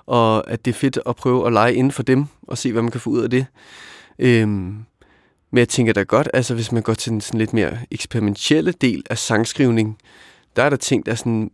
og 0.06 0.50
at 0.50 0.64
det 0.64 0.70
er 0.70 0.74
fedt 0.74 0.98
at 1.06 1.16
prøve 1.16 1.46
at 1.46 1.52
lege 1.52 1.74
inden 1.74 1.92
for 1.92 2.02
dem, 2.02 2.26
og 2.42 2.58
se, 2.58 2.72
hvad 2.72 2.82
man 2.82 2.90
kan 2.90 3.00
få 3.00 3.10
ud 3.10 3.22
af 3.22 3.30
det. 3.30 3.46
Øhm, 4.18 4.50
men 5.50 5.58
jeg 5.58 5.68
tænker 5.68 5.92
da 5.92 6.02
godt, 6.02 6.28
altså 6.34 6.54
hvis 6.54 6.72
man 6.72 6.82
går 6.82 6.94
til 6.94 7.12
den 7.12 7.20
sådan 7.20 7.38
lidt 7.38 7.52
mere 7.52 7.78
eksperimentelle 7.90 8.72
del 8.72 9.04
af 9.10 9.18
sangskrivning, 9.18 9.98
der 10.56 10.62
er 10.62 10.70
der 10.70 10.76
ting, 10.76 11.06
der 11.06 11.14
sådan 11.14 11.50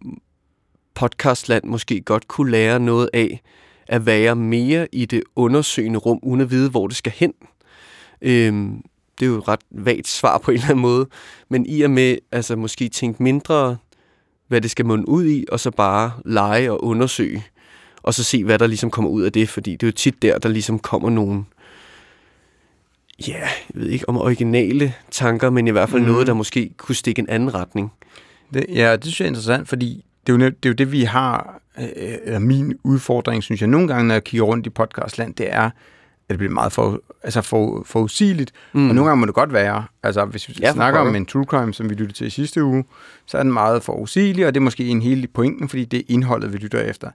podcastland 0.97 1.65
måske 1.65 2.01
godt 2.01 2.29
kunne 2.29 2.51
lære 2.51 2.81
noget 2.81 3.11
af, 3.13 3.43
at 3.87 4.07
være 4.07 4.37
mere 4.37 4.89
i 4.93 5.05
det 5.05 5.23
undersøgende 5.37 5.99
rum, 5.99 6.19
uden 6.23 6.41
at 6.41 6.51
vide, 6.51 6.71
hvor 6.71 6.87
det 6.87 6.97
skal 6.97 7.13
hen. 7.13 7.33
Øhm, 8.23 8.83
det 9.19 9.27
er 9.27 9.31
jo 9.31 9.39
et 9.39 9.49
ret 9.49 9.61
vagt 9.71 10.09
svar 10.09 10.39
på 10.39 10.51
en 10.51 10.55
eller 10.55 10.67
anden 10.67 10.83
måde, 10.83 11.07
men 11.49 11.67
i 11.67 11.83
og 11.83 11.91
med, 11.91 12.19
altså 12.33 12.57
måske 12.57 12.89
tænke 12.89 13.23
mindre, 13.23 13.77
hvad 14.49 14.61
det 14.61 14.71
skal 14.71 14.87
munde 14.87 15.09
ud 15.09 15.27
i, 15.27 15.45
og 15.53 15.61
så 15.61 15.71
bare 15.71 16.13
lege 16.25 16.73
og 16.73 16.85
undersøge, 16.85 17.45
og 18.03 18.15
så 18.15 18.25
se, 18.25 18.45
hvad 18.45 18.59
der 18.59 18.67
ligesom 18.67 18.91
kommer 18.91 19.11
ud 19.11 19.23
af 19.23 19.33
det, 19.33 19.49
fordi 19.49 19.73
det 19.73 19.83
er 19.83 19.87
jo 19.87 19.93
tit 19.93 20.23
der, 20.23 20.39
der 20.39 20.49
ligesom 20.49 20.79
kommer 20.79 21.11
nogle, 21.11 21.45
ja, 23.29 23.39
jeg 23.39 23.51
ved 23.75 23.89
ikke 23.89 24.09
om 24.09 24.17
originale 24.17 24.95
tanker, 25.11 25.51
men 25.51 25.69
i 25.69 25.71
hvert 25.71 25.89
fald 25.89 26.03
mm. 26.03 26.09
noget, 26.09 26.27
der 26.27 26.35
måske 26.35 26.71
kunne 26.77 26.95
stikke 26.95 27.21
en 27.21 27.29
anden 27.29 27.55
retning. 27.55 27.93
Det, 28.55 28.67
ja, 28.69 28.97
det 28.97 29.05
synes 29.05 29.21
jeg 29.21 29.27
er 29.27 29.31
interessant, 29.31 29.69
fordi 29.69 30.05
det 30.27 30.33
er 30.33 30.37
jo, 30.37 30.39
det, 30.39 30.65
er 30.65 30.69
jo 30.69 30.73
det, 30.73 30.93
vi 30.93 31.03
har, 31.03 31.61
øh, 31.79 31.87
eller 32.25 32.39
min 32.39 32.79
udfordring, 32.85 33.43
synes 33.43 33.61
jeg, 33.61 33.69
nogle 33.69 33.89
gange, 33.89 34.09
når 34.09 34.15
jeg 34.15 34.25
kigger 34.25 34.45
rundt 34.45 34.67
i 34.67 34.71
podcastland, 34.71 35.35
det 35.35 35.53
er, 35.53 35.71
at 36.29 36.31
det 36.31 36.39
bliver 36.39 36.53
meget 36.53 36.73
for, 36.73 37.01
altså 37.23 37.43
for, 37.43 37.83
forudsigeligt, 37.87 38.53
mm. 38.73 38.89
og 38.89 38.95
nogle 38.95 39.09
gange 39.09 39.21
må 39.21 39.27
det 39.27 39.35
godt 39.35 39.53
være. 39.53 39.85
Altså, 40.03 40.25
hvis 40.25 40.49
vi 40.49 40.55
Ja, 40.61 40.73
snakker 40.73 41.01
om 41.01 41.17
en 41.17 41.27
true 41.27 41.45
crime, 41.45 41.75
som 41.75 41.91
vi 41.91 41.95
lyttede 41.95 42.19
til 42.19 42.27
i 42.27 42.31
sidste 42.31 42.65
uge, 42.65 42.85
så 43.27 43.39
er 43.39 43.43
den 43.43 43.53
meget 43.53 43.83
forudsigelig, 43.83 44.47
og 44.47 44.55
det 44.55 44.61
er 44.61 44.65
måske 44.65 44.87
en 44.87 45.03
hele 45.03 45.27
pointen, 45.27 45.69
fordi 45.69 45.85
det 45.85 45.99
er 45.99 46.05
indholdet, 46.09 46.53
vi 46.53 46.59
lytter 46.59 46.81
efter. 46.81 47.11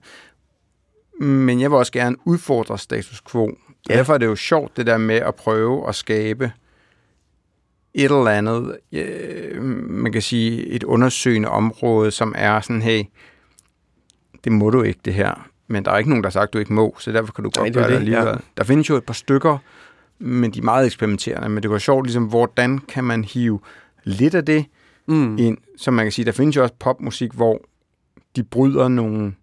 Men 1.24 1.60
jeg 1.60 1.70
vil 1.70 1.78
også 1.78 1.92
gerne 1.92 2.16
udfordre 2.24 2.78
status 2.78 3.20
quo. 3.30 3.50
Ja. 3.88 3.96
Derfor 3.96 4.14
er 4.14 4.18
det 4.18 4.26
jo 4.26 4.36
sjovt, 4.36 4.76
det 4.76 4.86
der 4.86 4.98
med 4.98 5.16
at 5.16 5.34
prøve 5.34 5.88
at 5.88 5.94
skabe 5.94 6.52
et 7.94 8.04
eller 8.04 8.26
andet, 8.26 8.76
øh, 8.92 9.62
man 9.90 10.12
kan 10.12 10.22
sige, 10.22 10.66
et 10.66 10.84
undersøgende 10.84 11.48
område, 11.48 12.10
som 12.10 12.34
er 12.36 12.60
sådan, 12.60 12.82
hey, 12.82 13.02
det 14.44 14.52
må 14.52 14.70
du 14.70 14.82
ikke, 14.82 15.00
det 15.04 15.14
her. 15.14 15.48
Men 15.68 15.84
der 15.84 15.90
er 15.90 15.98
ikke 15.98 16.10
nogen, 16.10 16.22
der 16.24 16.28
har 16.28 16.32
sagt, 16.32 16.52
du 16.52 16.58
ikke 16.58 16.72
må, 16.72 16.96
så 16.98 17.12
derfor 17.12 17.32
kan 17.32 17.44
du 17.44 17.50
Nej, 17.56 17.64
godt 17.64 17.76
er 17.76 17.80
gøre 17.80 17.90
det 17.90 18.06
det, 18.06 18.12
ja. 18.12 18.18
alligevel. 18.18 18.40
Der 18.56 18.64
findes 18.64 18.88
jo 18.90 18.96
et 18.96 19.04
par 19.04 19.14
stykker, 19.14 19.58
men 20.18 20.50
de 20.50 20.58
er 20.58 20.62
meget 20.62 20.86
eksperimenterende. 20.86 21.48
Men 21.48 21.62
det 21.62 21.70
var 21.70 21.78
sjovt, 21.78 22.06
ligesom, 22.06 22.24
hvordan 22.24 22.78
kan 22.78 23.04
man 23.04 23.24
hive 23.24 23.60
lidt 24.04 24.34
af 24.34 24.44
det 24.44 24.64
Mm. 25.06 25.38
ind, 25.38 25.58
som 25.78 25.94
man 25.94 26.04
kan 26.04 26.12
sige, 26.12 26.24
der 26.24 26.32
findes 26.32 26.56
jo 26.56 26.62
også 26.62 26.74
popmusik, 26.78 27.32
hvor 27.32 27.60
de 28.36 28.42
bryder 28.42 28.88
nogle, 28.88 29.34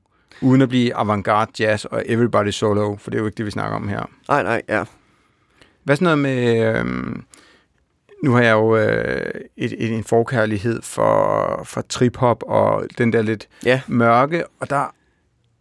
uden 0.42 0.62
at 0.62 0.70
blive 0.70 0.96
avantgarde 0.96 1.52
jazz 1.64 1.86
og 1.86 2.04
everybody 2.06 2.50
solo, 2.50 2.96
for 2.96 3.12
det 3.12 3.18
er 3.18 3.22
jo 3.22 3.26
ikke 3.26 3.38
det, 3.38 3.46
vi 3.46 3.52
snakker 3.52 3.76
om 3.76 3.88
her. 3.88 4.10
Nej, 4.30 4.44
nej, 4.44 4.62
ja. 4.70 4.84
Hvad 5.84 5.96
er 5.96 5.96
sådan 5.96 6.18
noget 6.18 6.20
med... 6.20 6.76
Øhm, 6.80 7.24
nu 8.24 8.32
har 8.34 8.42
jeg 8.42 8.52
jo 8.52 8.78
øh, 8.78 9.32
et, 9.58 9.74
et, 9.78 9.94
en 9.94 10.04
forkærlighed 10.04 10.82
for, 10.82 11.62
for 11.66 11.82
trip-hop 11.82 12.44
og 12.48 12.84
den 12.98 13.14
der 13.14 13.22
lidt 13.22 13.48
Ja, 13.66 13.82
mørke, 13.88 14.44
og 14.60 14.70
der 14.70 14.96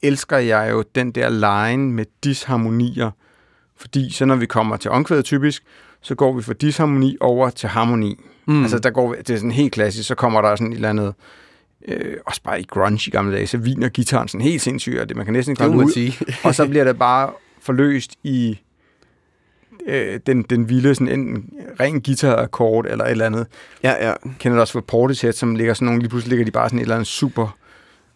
elsker 0.03 0.37
jeg 0.37 0.71
jo 0.71 0.85
den 0.95 1.11
der 1.11 1.29
line 1.29 1.93
med 1.93 2.05
disharmonier, 2.25 3.11
fordi 3.77 4.11
så 4.13 4.25
når 4.25 4.37
vi 4.37 4.47
kommer 4.47 4.77
til 4.77 4.91
omkvædet 4.91 5.25
typisk, 5.25 5.63
så 6.01 6.15
går 6.15 6.33
vi 6.33 6.43
fra 6.43 6.53
disharmoni 6.53 7.17
over 7.21 7.51
til 7.51 7.69
harmoni. 7.69 8.21
mm. 8.47 8.63
Altså 8.63 8.79
der 8.79 8.91
går 8.91 9.15
det 9.15 9.31
er 9.31 9.37
sådan 9.37 9.51
helt 9.51 9.73
klassisk, 9.73 10.09
så 10.09 10.15
kommer 10.15 10.41
der 10.41 10.57
sådan 10.57 10.73
et 10.73 10.75
eller 10.77 10.91
andet, 10.91 11.15
øh, 11.89 12.17
også 12.27 12.43
bare 12.43 12.61
i 12.61 12.65
grunge 12.65 13.01
i 13.07 13.11
gamle 13.11 13.37
dage, 13.37 13.47
så 13.47 13.59
viner 13.59 13.89
gitaren 13.89 14.29
sådan 14.29 14.41
helt 14.41 14.63
sindssygt, 14.63 15.01
og 15.01 15.09
det, 15.09 15.17
man 15.17 15.27
kan 15.27 15.33
næsten 15.33 15.53
ikke 15.53 15.69
ud 15.77 15.93
sige. 15.93 16.19
og 16.45 16.55
så 16.55 16.69
bliver 16.69 16.85
det 16.85 16.99
bare 16.99 17.31
forløst 17.61 18.13
i 18.23 18.59
øh, 19.87 20.21
den, 20.27 20.43
den 20.43 20.69
vilde, 20.69 20.95
sådan 20.95 21.09
enten 21.21 21.51
ren 21.81 22.03
guitar-akkord 22.03 22.87
eller 22.87 23.05
et 23.05 23.11
eller 23.11 23.27
andet. 23.27 23.47
ja, 23.83 24.09
ja. 24.09 24.15
Kender 24.39 24.57
du 24.57 24.61
også 24.61 24.73
for 24.73 24.81
Portishead, 24.81 25.33
som 25.33 25.55
ligger 25.55 25.75
sådan 25.75 25.87
nogle, 25.87 26.01
lige 26.01 26.09
pludselig 26.11 26.31
ligger 26.31 26.45
de 26.45 26.51
bare 26.51 26.69
sådan 26.69 26.79
et 26.79 26.83
eller 26.83 26.95
andet 26.95 27.07
super 27.07 27.57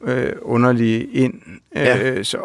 øh, 0.05 0.33
underlige 0.42 1.05
ind. 1.07 1.35
Ja. 1.75 2.11
Øh, 2.11 2.25
så, 2.25 2.38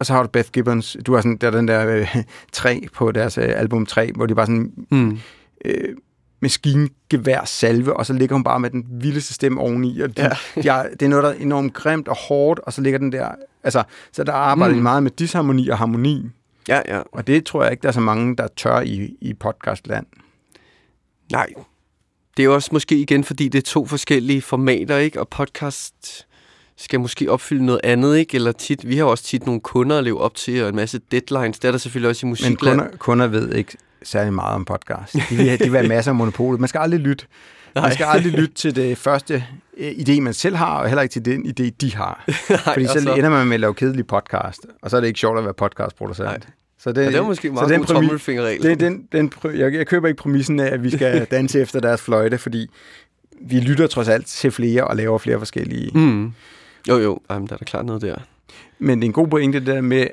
og 0.00 0.06
så 0.06 0.12
har 0.12 0.22
du 0.22 0.28
Beth 0.28 0.50
Gibbons, 0.52 0.96
du 1.06 1.14
har 1.14 1.20
sådan, 1.20 1.36
der 1.36 1.46
er 1.46 1.50
den 1.50 1.68
der 1.68 1.86
øh, 1.96 2.16
3 2.52 2.86
på 2.94 3.12
deres 3.12 3.38
øh, 3.38 3.44
album 3.48 3.86
3, 3.86 4.12
hvor 4.14 4.26
de 4.26 4.34
bare 4.34 4.46
sådan 4.46 4.72
Mm. 4.90 5.18
øh, 5.64 5.94
maskingevær 6.42 7.44
salve, 7.44 7.96
og 7.96 8.06
så 8.06 8.12
ligger 8.12 8.34
hun 8.34 8.44
bare 8.44 8.60
med 8.60 8.70
den 8.70 8.86
vildeste 8.90 9.34
stemme 9.34 9.60
oveni, 9.60 10.00
og 10.00 10.16
de, 10.16 10.22
Ja. 10.22 10.30
ja. 10.56 10.62
de 10.62 10.68
har, 10.68 10.82
det 10.92 11.02
er 11.02 11.08
noget, 11.08 11.24
der 11.24 11.30
er 11.30 11.34
enormt 11.34 11.74
grimt 11.74 12.08
og 12.08 12.16
hårdt, 12.16 12.60
og 12.60 12.72
så 12.72 12.80
ligger 12.82 12.98
den 12.98 13.12
der, 13.12 13.28
altså, 13.64 13.82
så 14.12 14.24
der 14.24 14.32
arbejder 14.32 14.74
mm. 14.74 14.78
De 14.78 14.82
meget 14.82 15.02
med 15.02 15.10
disharmoni 15.10 15.68
og 15.68 15.78
harmoni, 15.78 16.30
Ja, 16.70 16.96
ja. 16.96 17.02
og 17.12 17.26
det 17.26 17.46
tror 17.46 17.62
jeg 17.62 17.72
ikke, 17.72 17.82
der 17.82 17.88
er 17.88 17.92
så 17.92 18.00
mange, 18.00 18.36
der 18.36 18.48
tør 18.56 18.80
i, 18.80 19.16
i 19.20 19.34
podcastland. 19.34 20.06
Nej. 21.32 21.46
Det 22.36 22.44
er 22.44 22.48
også 22.48 22.70
måske 22.72 22.96
igen, 23.00 23.24
fordi 23.24 23.48
det 23.48 23.58
er 23.58 23.62
to 23.62 23.86
forskellige 23.86 24.42
formater, 24.42 24.96
ikke? 24.96 25.20
Og 25.20 25.28
podcast 25.28 26.26
skal 26.76 27.00
måske 27.00 27.30
opfylde 27.30 27.64
noget 27.66 27.80
andet, 27.84 28.16
ikke? 28.16 28.34
Eller 28.34 28.52
tit, 28.52 28.88
vi 28.88 28.96
har 28.96 29.04
også 29.04 29.24
tit 29.24 29.46
nogle 29.46 29.60
kunder 29.60 29.98
at 29.98 30.04
leve 30.04 30.20
op 30.20 30.34
til, 30.34 30.62
og 30.62 30.68
en 30.68 30.76
masse 30.76 31.00
deadlines. 31.10 31.58
Det 31.58 31.68
er 31.68 31.72
der 31.72 31.78
selvfølgelig 31.78 32.08
også 32.10 32.20
i 32.20 32.26
Men 32.26 32.30
musikland. 32.30 32.58
kunder, 32.78 32.96
kunder 32.96 33.26
ved 33.26 33.54
ikke 33.54 33.76
særlig 34.02 34.32
meget 34.32 34.54
om 34.54 34.64
podcast. 34.64 35.12
De 35.30 35.36
vil, 35.36 35.58
de 35.58 35.70
vil 35.70 35.78
have 35.78 35.88
masser 35.88 36.10
af 36.10 36.14
monopolet. 36.14 36.60
Man 36.60 36.68
skal 36.68 36.78
aldrig 36.78 37.00
lytte. 37.00 37.26
Man 37.74 37.84
Nej. 37.84 37.92
skal 37.94 38.04
aldrig 38.04 38.32
lytte 38.32 38.54
til 38.54 38.76
det 38.76 38.98
første 38.98 39.44
øh, 39.76 39.90
idé, 39.90 40.20
man 40.20 40.34
selv 40.34 40.56
har, 40.56 40.78
og 40.78 40.88
heller 40.88 41.02
ikke 41.02 41.12
til 41.12 41.24
den 41.24 41.46
idé, 41.46 41.70
de 41.80 41.94
har. 41.96 42.24
Nej, 42.50 42.58
Fordi 42.64 42.86
så 42.86 43.14
ender 43.16 43.30
man 43.30 43.46
med 43.46 43.54
at 43.54 43.60
lave 43.60 43.74
kedelig 43.74 44.06
podcast, 44.06 44.66
og 44.82 44.90
så 44.90 44.96
er 44.96 45.00
det 45.00 45.08
ikke 45.08 45.20
sjovt 45.20 45.38
at 45.38 45.44
være 45.44 45.54
podcastproducent. 45.54 46.26
Nej. 46.26 46.38
Så 46.82 46.92
det, 46.92 47.02
Ja, 47.02 47.06
det 47.10 47.18
var 47.18 47.26
måske 47.26 47.48
en 47.48 47.54
så 47.56 47.60
meget 47.60 47.70
den 47.70 47.78
god 47.80 47.86
tommelfingerregel. 47.86 48.62
Det, 48.62 48.80
den, 48.80 49.08
den, 49.12 49.32
jeg, 49.44 49.74
jeg 49.74 49.86
køber 49.86 50.08
ikke 50.08 50.18
præmissen 50.18 50.60
af, 50.60 50.66
at 50.66 50.84
vi 50.84 50.90
skal 50.90 51.24
danse 51.30 51.60
efter 51.60 51.80
deres 51.80 52.02
fløjte, 52.02 52.38
fordi 52.38 52.70
vi 53.40 53.60
lytter 53.60 53.86
trods 53.86 54.08
alt 54.08 54.26
til 54.26 54.50
flere 54.50 54.84
og 54.86 54.96
laver 54.96 55.18
flere 55.18 55.38
forskellige. 55.38 55.90
Mm. 55.98 56.32
Jo, 56.88 56.98
jo. 56.98 57.20
Jamen, 57.30 57.48
der 57.48 57.54
er 57.54 57.58
da 57.58 57.64
klart 57.64 57.86
noget 57.86 58.02
der. 58.02 58.16
Men 58.78 58.98
det 58.98 59.04
er 59.04 59.08
en 59.08 59.12
god 59.12 59.28
pointe, 59.28 59.58
det 59.58 59.66
der 59.66 59.80
med, 59.80 60.06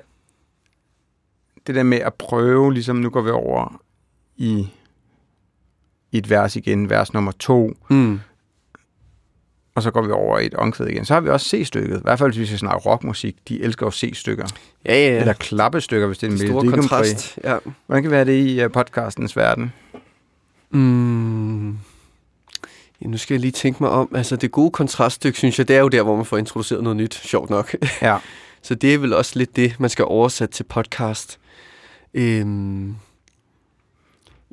det 1.67 1.75
der 1.75 1.83
med 1.83 1.97
at 1.97 2.13
prøve, 2.13 2.73
ligesom 2.73 2.95
nu 2.95 3.09
går 3.09 3.21
vi 3.21 3.29
over 3.29 3.81
i, 4.37 4.67
i 6.11 6.17
et 6.17 6.29
vers 6.29 6.55
igen, 6.55 6.89
vers 6.89 7.13
nummer 7.13 7.31
to, 7.31 7.73
Mm. 7.89 8.19
Og 9.77 9.83
så 9.83 9.91
går 9.91 10.01
vi 10.01 10.11
over 10.11 10.39
i 10.39 10.45
et 10.45 10.53
omkvæd 10.53 10.87
igen. 10.87 11.05
Så 11.05 11.13
har 11.13 11.21
vi 11.21 11.29
også 11.29 11.49
C-stykket. 11.49 11.97
I 11.97 12.01
hvert 12.03 12.19
fald, 12.19 12.31
hvis 12.31 12.39
vi 12.39 12.45
skal 12.45 12.59
snakke 12.59 12.89
rockmusik. 12.89 13.35
De 13.47 13.61
elsker 13.61 13.85
jo 13.85 13.91
C-stykker. 13.91 14.45
Ja, 14.85 14.93
ja, 14.93 15.13
ja. 15.13 15.19
Eller 15.19 15.33
klappestykker, 15.33 16.07
hvis 16.07 16.17
det 16.17 16.27
er 16.27 16.31
en 16.31 16.37
Melodi 16.37 16.67
kontrast. 16.67 17.39
Ja. 17.43 17.57
Hvordan 17.85 18.03
kan 18.03 18.11
have 18.11 18.25
det 18.25 18.45
i 18.45 18.65
uh, 18.65 18.71
podcastens 18.71 19.37
verden? 19.37 19.73
Mm. 20.69 21.69
Ja, 23.01 23.07
nu 23.07 23.17
skal 23.17 23.33
jeg 23.33 23.41
lige 23.41 23.51
tænke 23.51 23.83
mig 23.83 23.89
om. 23.91 24.11
Altså, 24.15 24.35
det 24.35 24.51
gode 24.51 24.71
kontraststykke, 24.71 25.37
synes 25.37 25.59
jeg, 25.59 25.67
det 25.67 25.75
er 25.75 25.79
jo 25.79 25.87
der, 25.87 26.01
hvor 26.01 26.15
man 26.15 26.25
får 26.25 26.37
introduceret 26.37 26.83
noget 26.83 26.97
nyt, 26.97 27.13
sjovt 27.13 27.49
nok. 27.49 27.75
Ja. 28.01 28.17
Så 28.61 28.75
det 28.75 28.93
er 28.93 28.97
vel 28.97 29.13
også 29.13 29.31
lidt 29.35 29.55
det, 29.55 29.79
man 29.79 29.89
skal 29.89 30.05
oversætte 30.05 30.53
til 30.53 30.63
podcast. 30.63 31.39
Øhm. 32.13 32.95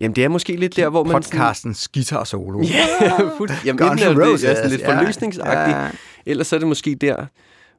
Jamen, 0.00 0.16
det 0.16 0.24
er 0.24 0.28
måske 0.28 0.56
lidt 0.56 0.76
der, 0.76 0.88
hvor 0.88 1.04
man... 1.04 1.12
Podcastens 1.12 1.88
guitar 1.88 2.24
solo. 2.24 2.62
Sådan, 2.64 2.76
ja, 3.00 3.28
fuldt, 3.38 3.52
jamen, 3.64 3.88
Guns 3.88 4.02
N' 4.02 4.08
det, 4.08 4.18
Roses. 4.18 4.44
er 4.44 4.54
sådan 4.54 4.70
lidt 4.70 4.80
ja. 4.82 5.00
forløsningsagtigt, 5.00 5.76
Ja. 5.78 5.90
ellers 6.26 6.46
så 6.46 6.56
er 6.56 6.58
det 6.58 6.68
måske 6.68 6.94
der, 6.94 7.26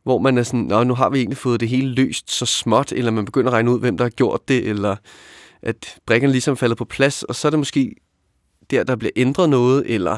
hvor 0.04 0.20
man 0.20 0.38
er 0.38 0.44
sådan, 0.44 0.60
Nå, 0.60 0.84
nu 0.84 0.94
har 0.94 1.10
vi 1.10 1.18
egentlig 1.20 1.38
fået 1.38 1.60
det 1.60 1.70
hele 1.70 1.88
løst 1.94 2.32
så 2.32 2.46
småt, 2.46 2.92
eller 2.92 3.12
man 3.12 3.26
begynder 3.26 3.48
at 3.50 3.54
regne 3.54 3.72
ud, 3.72 3.80
hvem 3.80 3.98
der 3.98 4.06
har 4.06 4.10
gjort 4.10 4.48
det, 4.48 4.68
eller 4.68 4.96
at 5.62 5.96
brækkerne 6.08 6.32
ligesom 6.32 6.58
falder 6.58 6.76
på 6.76 6.86
plads, 6.86 7.24
og 7.24 7.36
så 7.36 7.48
er 7.48 7.50
det 7.50 7.60
måske 7.60 7.96
der, 8.72 8.84
der 8.84 8.96
bliver 8.96 9.12
ændret 9.16 9.50
noget, 9.50 9.84
eller... 9.94 10.18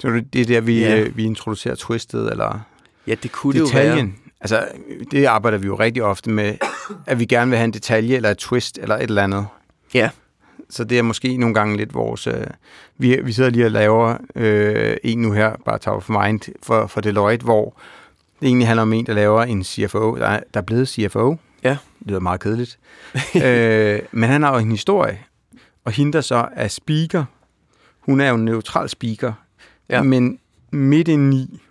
Så 0.00 0.22
det 0.32 0.40
er 0.40 0.44
der, 0.46 0.60
vi, 0.60 0.78
Ja. 0.78 1.00
øh, 1.00 1.16
vi 1.16 1.24
introducerer 1.24 1.74
twistet, 1.74 2.30
eller 2.30 2.60
Ja, 3.06 3.14
det 3.14 3.32
kunne 3.32 3.52
det 3.52 3.60
jo 3.60 3.64
være. 3.72 3.84
detaljen. 3.84 4.16
Altså, 4.40 4.68
det 5.10 5.24
arbejder 5.24 5.58
vi 5.58 5.66
jo 5.66 5.74
rigtig 5.74 6.02
ofte 6.02 6.30
med, 6.30 6.54
at 7.06 7.18
vi 7.18 7.24
gerne 7.24 7.48
vil 7.50 7.56
have 7.58 7.64
en 7.64 7.72
detalje, 7.72 8.16
eller 8.16 8.30
et 8.30 8.38
twist, 8.38 8.78
eller 8.78 8.96
et 8.96 9.02
eller 9.02 9.22
andet. 9.22 9.46
Ja. 9.94 10.10
Så 10.70 10.84
det 10.84 10.98
er 10.98 11.02
måske 11.02 11.36
nogle 11.36 11.54
gange 11.54 11.76
lidt 11.76 11.94
vores... 11.94 12.26
Øh, 12.26 12.46
vi, 12.98 13.20
vi 13.24 13.32
sidder 13.32 13.50
lige 13.50 13.64
og 13.64 13.70
laver 13.70 14.16
øh, 14.34 14.96
en 15.04 15.18
nu 15.18 15.32
her, 15.32 15.56
bare 15.64 15.78
top 15.78 15.96
of 15.96 16.08
mind, 16.08 16.40
for, 16.62 16.86
for 16.86 17.00
Deloitte, 17.00 17.44
hvor 17.44 17.80
det 18.40 18.46
egentlig 18.46 18.66
handler 18.66 18.82
om 18.82 18.92
en, 18.92 19.06
der 19.06 19.12
laver 19.14 19.42
en 19.42 19.64
CFO. 19.64 20.16
Der 20.16 20.26
er, 20.26 20.40
der 20.54 20.60
er 20.60 20.64
blevet 20.64 20.88
CFO. 20.88 21.36
Ja. 21.64 21.70
Det 21.70 22.06
lyder 22.08 22.20
meget 22.20 22.40
kedeligt. 22.40 22.78
øh, 23.44 24.00
men 24.12 24.30
han 24.30 24.42
har 24.42 24.52
jo 24.52 24.58
en 24.58 24.70
historie, 24.70 25.18
og 25.84 25.92
hende, 25.92 26.12
der 26.12 26.20
så 26.20 26.48
er 26.52 26.68
speaker, 26.68 27.24
hun 28.00 28.20
er 28.20 28.28
jo 28.28 28.34
en 28.34 28.44
neutral 28.44 28.88
speaker, 28.88 29.32
Ja. 29.88 30.02
men 30.02 30.38
midt 30.72 31.08
i, 31.08 31.16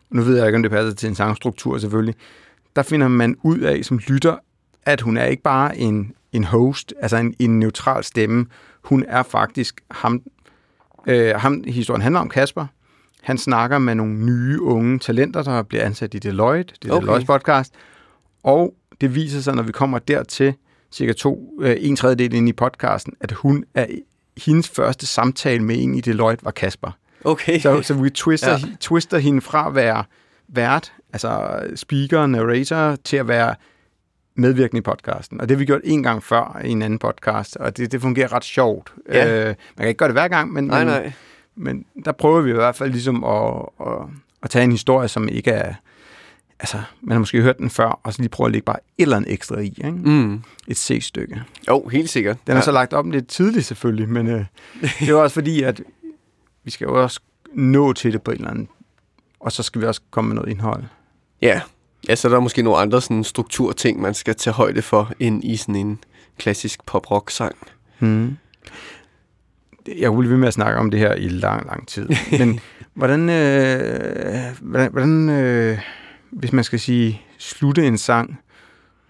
nu 0.09 0.21
ved 0.21 0.37
jeg 0.37 0.45
ikke, 0.47 0.55
om 0.55 0.61
det 0.63 0.71
passer 0.71 0.93
til 0.93 1.09
en 1.09 1.15
sangstruktur 1.15 1.77
selvfølgelig, 1.77 2.15
der 2.75 2.83
finder 2.83 3.07
man 3.07 3.35
ud 3.43 3.59
af 3.59 3.85
som 3.85 3.97
lytter, 3.97 4.37
at 4.85 5.01
hun 5.01 5.17
er 5.17 5.25
ikke 5.25 5.43
bare 5.43 5.77
en, 5.77 6.13
en 6.33 6.43
host, 6.43 6.93
altså 7.01 7.17
en, 7.17 7.33
en 7.39 7.59
neutral 7.59 8.03
stemme. 8.03 8.45
Hun 8.83 9.05
er 9.07 9.23
faktisk 9.23 9.81
ham, 9.91 10.21
øh, 11.07 11.35
ham, 11.35 11.63
historien 11.67 12.01
handler 12.01 12.19
om 12.19 12.29
Kasper. 12.29 12.65
Han 13.21 13.37
snakker 13.37 13.77
med 13.77 13.95
nogle 13.95 14.25
nye 14.25 14.61
unge 14.61 14.99
talenter, 14.99 15.43
der 15.43 15.63
bliver 15.63 15.83
ansat 15.83 16.13
i 16.13 16.19
Deloitte, 16.19 16.73
det 16.81 16.89
er 16.89 16.93
Okay. 16.93 17.05
Deloitte 17.05 17.27
podcast. 17.27 17.73
Og 18.43 18.73
det 19.01 19.15
viser 19.15 19.41
sig, 19.41 19.55
når 19.55 19.63
vi 19.63 19.71
kommer 19.71 19.99
dertil, 19.99 20.53
cirka 20.91 21.13
to, 21.13 21.53
øh, 21.61 21.75
en 21.79 21.95
tredjedel 21.95 22.33
ind 22.33 22.49
i 22.49 22.53
podcasten, 22.53 23.13
at 23.21 23.31
hun 23.31 23.63
er 23.75 23.85
hendes 24.45 24.69
første 24.69 25.05
samtale 25.05 25.63
med 25.63 25.83
en 25.83 25.95
i 25.95 26.01
Deloitte 26.01 26.45
var 26.45 26.51
Kasper. 26.51 26.91
Okay. 27.23 27.59
Så, 27.59 27.81
så 27.81 27.93
vi 27.93 28.09
twister, 28.09 28.51
ja. 28.51 28.57
twister 28.79 29.17
hende 29.17 29.41
fra 29.41 29.67
at 29.67 29.75
være 29.75 30.03
vært, 30.47 30.93
altså 31.13 31.59
speaker, 31.75 32.25
narrator, 32.25 32.95
til 32.95 33.17
at 33.17 33.27
være 33.27 33.55
medvirkende 34.39 34.77
i 34.77 34.81
podcasten. 34.81 35.41
Og 35.41 35.49
det 35.49 35.55
har 35.55 35.59
vi 35.59 35.65
gjort 35.65 35.81
en 35.83 36.03
gang 36.03 36.23
før 36.23 36.61
i 36.65 36.69
en 36.69 36.81
anden 36.81 36.99
podcast, 36.99 37.57
og 37.57 37.77
det, 37.77 37.91
det 37.91 38.01
fungerer 38.01 38.33
ret 38.33 38.43
sjovt. 38.43 38.93
Ja. 39.09 39.39
Øh, 39.39 39.45
man 39.45 39.55
kan 39.77 39.87
ikke 39.87 39.97
gøre 39.97 40.09
det 40.09 40.15
hver 40.15 40.27
gang, 40.27 40.53
men, 40.53 40.63
nej, 40.63 40.83
nej. 40.83 41.11
men 41.55 41.85
der 42.05 42.11
prøver 42.11 42.41
vi 42.41 42.49
i 42.49 42.53
hvert 42.53 42.75
fald 42.75 42.91
ligesom 42.91 43.23
at, 43.23 43.65
at, 43.81 43.93
at 44.43 44.49
tage 44.49 44.63
en 44.63 44.71
historie, 44.71 45.07
som 45.07 45.29
ikke 45.29 45.51
er... 45.51 45.73
Altså, 46.59 46.81
man 47.01 47.11
har 47.11 47.19
måske 47.19 47.41
hørt 47.41 47.57
den 47.57 47.69
før, 47.69 47.99
og 48.03 48.13
så 48.13 48.21
lige 48.21 48.29
prøve 48.29 48.45
at 48.45 48.51
lægge 48.51 48.65
bare 48.65 48.77
et 48.97 49.01
eller 49.01 49.17
andet 49.17 49.33
ekstra 49.33 49.59
i. 49.59 49.65
Ikke? 49.65 49.91
Mm. 49.91 50.43
Et 50.67 50.77
C-stykke. 50.77 51.43
Jo, 51.67 51.87
helt 51.87 52.09
sikkert. 52.09 52.37
Den 52.47 52.57
er 52.57 52.61
så 52.61 52.71
lagt 52.71 52.93
op 52.93 53.05
lidt 53.05 53.27
tidligt 53.27 53.65
selvfølgelig, 53.65 54.09
men 54.09 54.27
øh, 54.27 54.45
det 54.99 55.09
er 55.09 55.15
også 55.15 55.33
fordi, 55.33 55.63
at 55.63 55.81
vi 56.63 56.71
skal 56.71 56.85
jo 56.85 57.03
også 57.03 57.19
nå 57.53 57.93
til 57.93 58.13
det 58.13 58.21
på 58.21 58.31
en 58.31 58.37
eller 58.37 58.49
anden... 58.49 58.69
Og 59.39 59.51
så 59.51 59.63
skal 59.63 59.81
vi 59.81 59.85
også 59.85 60.01
komme 60.11 60.27
med 60.27 60.35
noget 60.35 60.49
indhold. 60.49 60.83
Ja. 61.41 61.61
Ja, 62.07 62.15
så 62.15 62.27
er 62.27 62.31
der 62.31 62.39
måske 62.39 62.61
nogle 62.61 62.79
andre 62.79 63.01
sådan 63.01 63.23
strukturting, 63.23 64.01
man 64.01 64.13
skal 64.13 64.35
tage 64.35 64.53
højde 64.53 64.81
for, 64.81 65.11
ind 65.19 65.43
i 65.43 65.55
sådan 65.55 65.75
en 65.75 65.99
klassisk 66.37 66.85
pop-rock-sang. 66.85 67.55
Hmm. 67.99 68.37
Jeg 69.97 70.09
kunne 70.09 70.19
blive 70.19 70.31
ved 70.31 70.37
med 70.37 70.47
at 70.47 70.53
snakke 70.53 70.79
om 70.79 70.91
det 70.91 70.99
her 70.99 71.13
i 71.13 71.27
lang, 71.27 71.65
lang 71.65 71.87
tid. 71.87 72.09
Men 72.39 72.59
hvordan, 72.93 73.29
øh, 73.29 74.57
hvordan, 74.61 74.91
hvordan 74.91 75.29
øh, 75.29 75.79
hvis 76.31 76.53
man 76.53 76.63
skal 76.63 76.79
sige, 76.79 77.21
slutte 77.37 77.87
en 77.87 77.97
sang, 77.97 78.39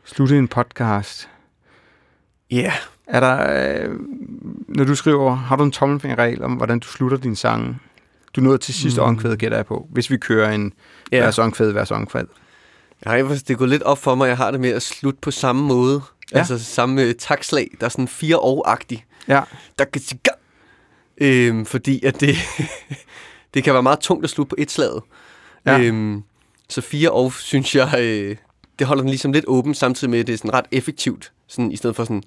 slutte 0.05 0.37
en 0.37 0.47
podcast, 0.47 1.29
Ja. 2.51 2.57
Yeah. 2.57 2.73
er 3.07 3.19
der, 3.19 3.83
øh, 3.87 3.95
når 4.67 4.83
du 4.83 4.95
skriver, 4.95 5.35
har 5.35 5.55
du 5.55 5.63
en 5.63 5.71
tommelfingerregel 5.71 6.43
om, 6.43 6.53
hvordan 6.53 6.79
du 6.79 6.87
slutter 6.87 7.17
din 7.17 7.35
sang? 7.35 7.81
Du 8.35 8.41
nåede 8.41 8.57
til 8.57 8.73
sidste 8.73 9.01
Mm. 9.01 9.05
mm. 9.05 9.09
omkvæd, 9.09 9.35
gætter 9.37 9.57
jeg 9.57 9.65
på. 9.65 9.87
Hvis 9.91 10.09
vi 10.11 10.17
kører 10.17 10.51
en 10.51 10.73
ja. 11.11 11.23
vers 11.23 11.39
omkvæd, 11.39 11.71
vers 11.71 11.91
omkvæd. 11.91 12.23
Nej, 13.05 13.21
det 13.21 13.57
gået 13.57 13.69
lidt 13.69 13.83
op 13.83 13.97
for 13.97 14.15
mig, 14.15 14.27
jeg 14.27 14.37
har 14.37 14.51
det 14.51 14.59
med 14.59 14.69
at 14.69 14.81
slutte 14.81 15.19
på 15.21 15.31
samme 15.31 15.61
måde. 15.61 16.01
Ja. 16.31 16.37
Altså 16.37 16.63
samme 16.63 17.01
øh, 17.01 17.15
takslag, 17.15 17.67
der 17.79 17.85
er 17.85 17.89
sådan 17.89 18.07
fire 18.07 18.37
år-agtig. 18.37 19.05
Ja. 19.27 19.41
Der 19.79 19.85
kan 19.85 20.01
øhm, 21.17 21.65
fordi 21.65 22.05
at 22.05 22.21
det, 22.21 22.35
det 23.53 23.63
kan 23.63 23.73
være 23.73 23.83
meget 23.83 23.99
tungt 23.99 24.23
at 24.23 24.29
slutte 24.29 24.49
på 24.49 24.55
et 24.57 24.71
slag. 24.71 25.01
Ja. 25.65 25.79
Øhm, 25.79 26.23
så 26.69 26.81
fire 26.81 27.11
år, 27.11 27.29
synes 27.29 27.75
jeg, 27.75 27.95
øh, 27.99 28.35
det 28.79 28.87
holder 28.87 29.01
den 29.01 29.09
ligesom 29.09 29.31
lidt 29.31 29.45
åben, 29.47 29.73
samtidig 29.73 30.11
med, 30.11 30.19
at 30.19 30.27
det 30.27 30.33
er 30.33 30.37
sådan 30.37 30.53
ret 30.53 30.65
effektivt. 30.71 31.31
Sådan, 31.47 31.71
I 31.71 31.75
stedet 31.75 31.95
for 31.95 32.03
sådan 32.03 32.23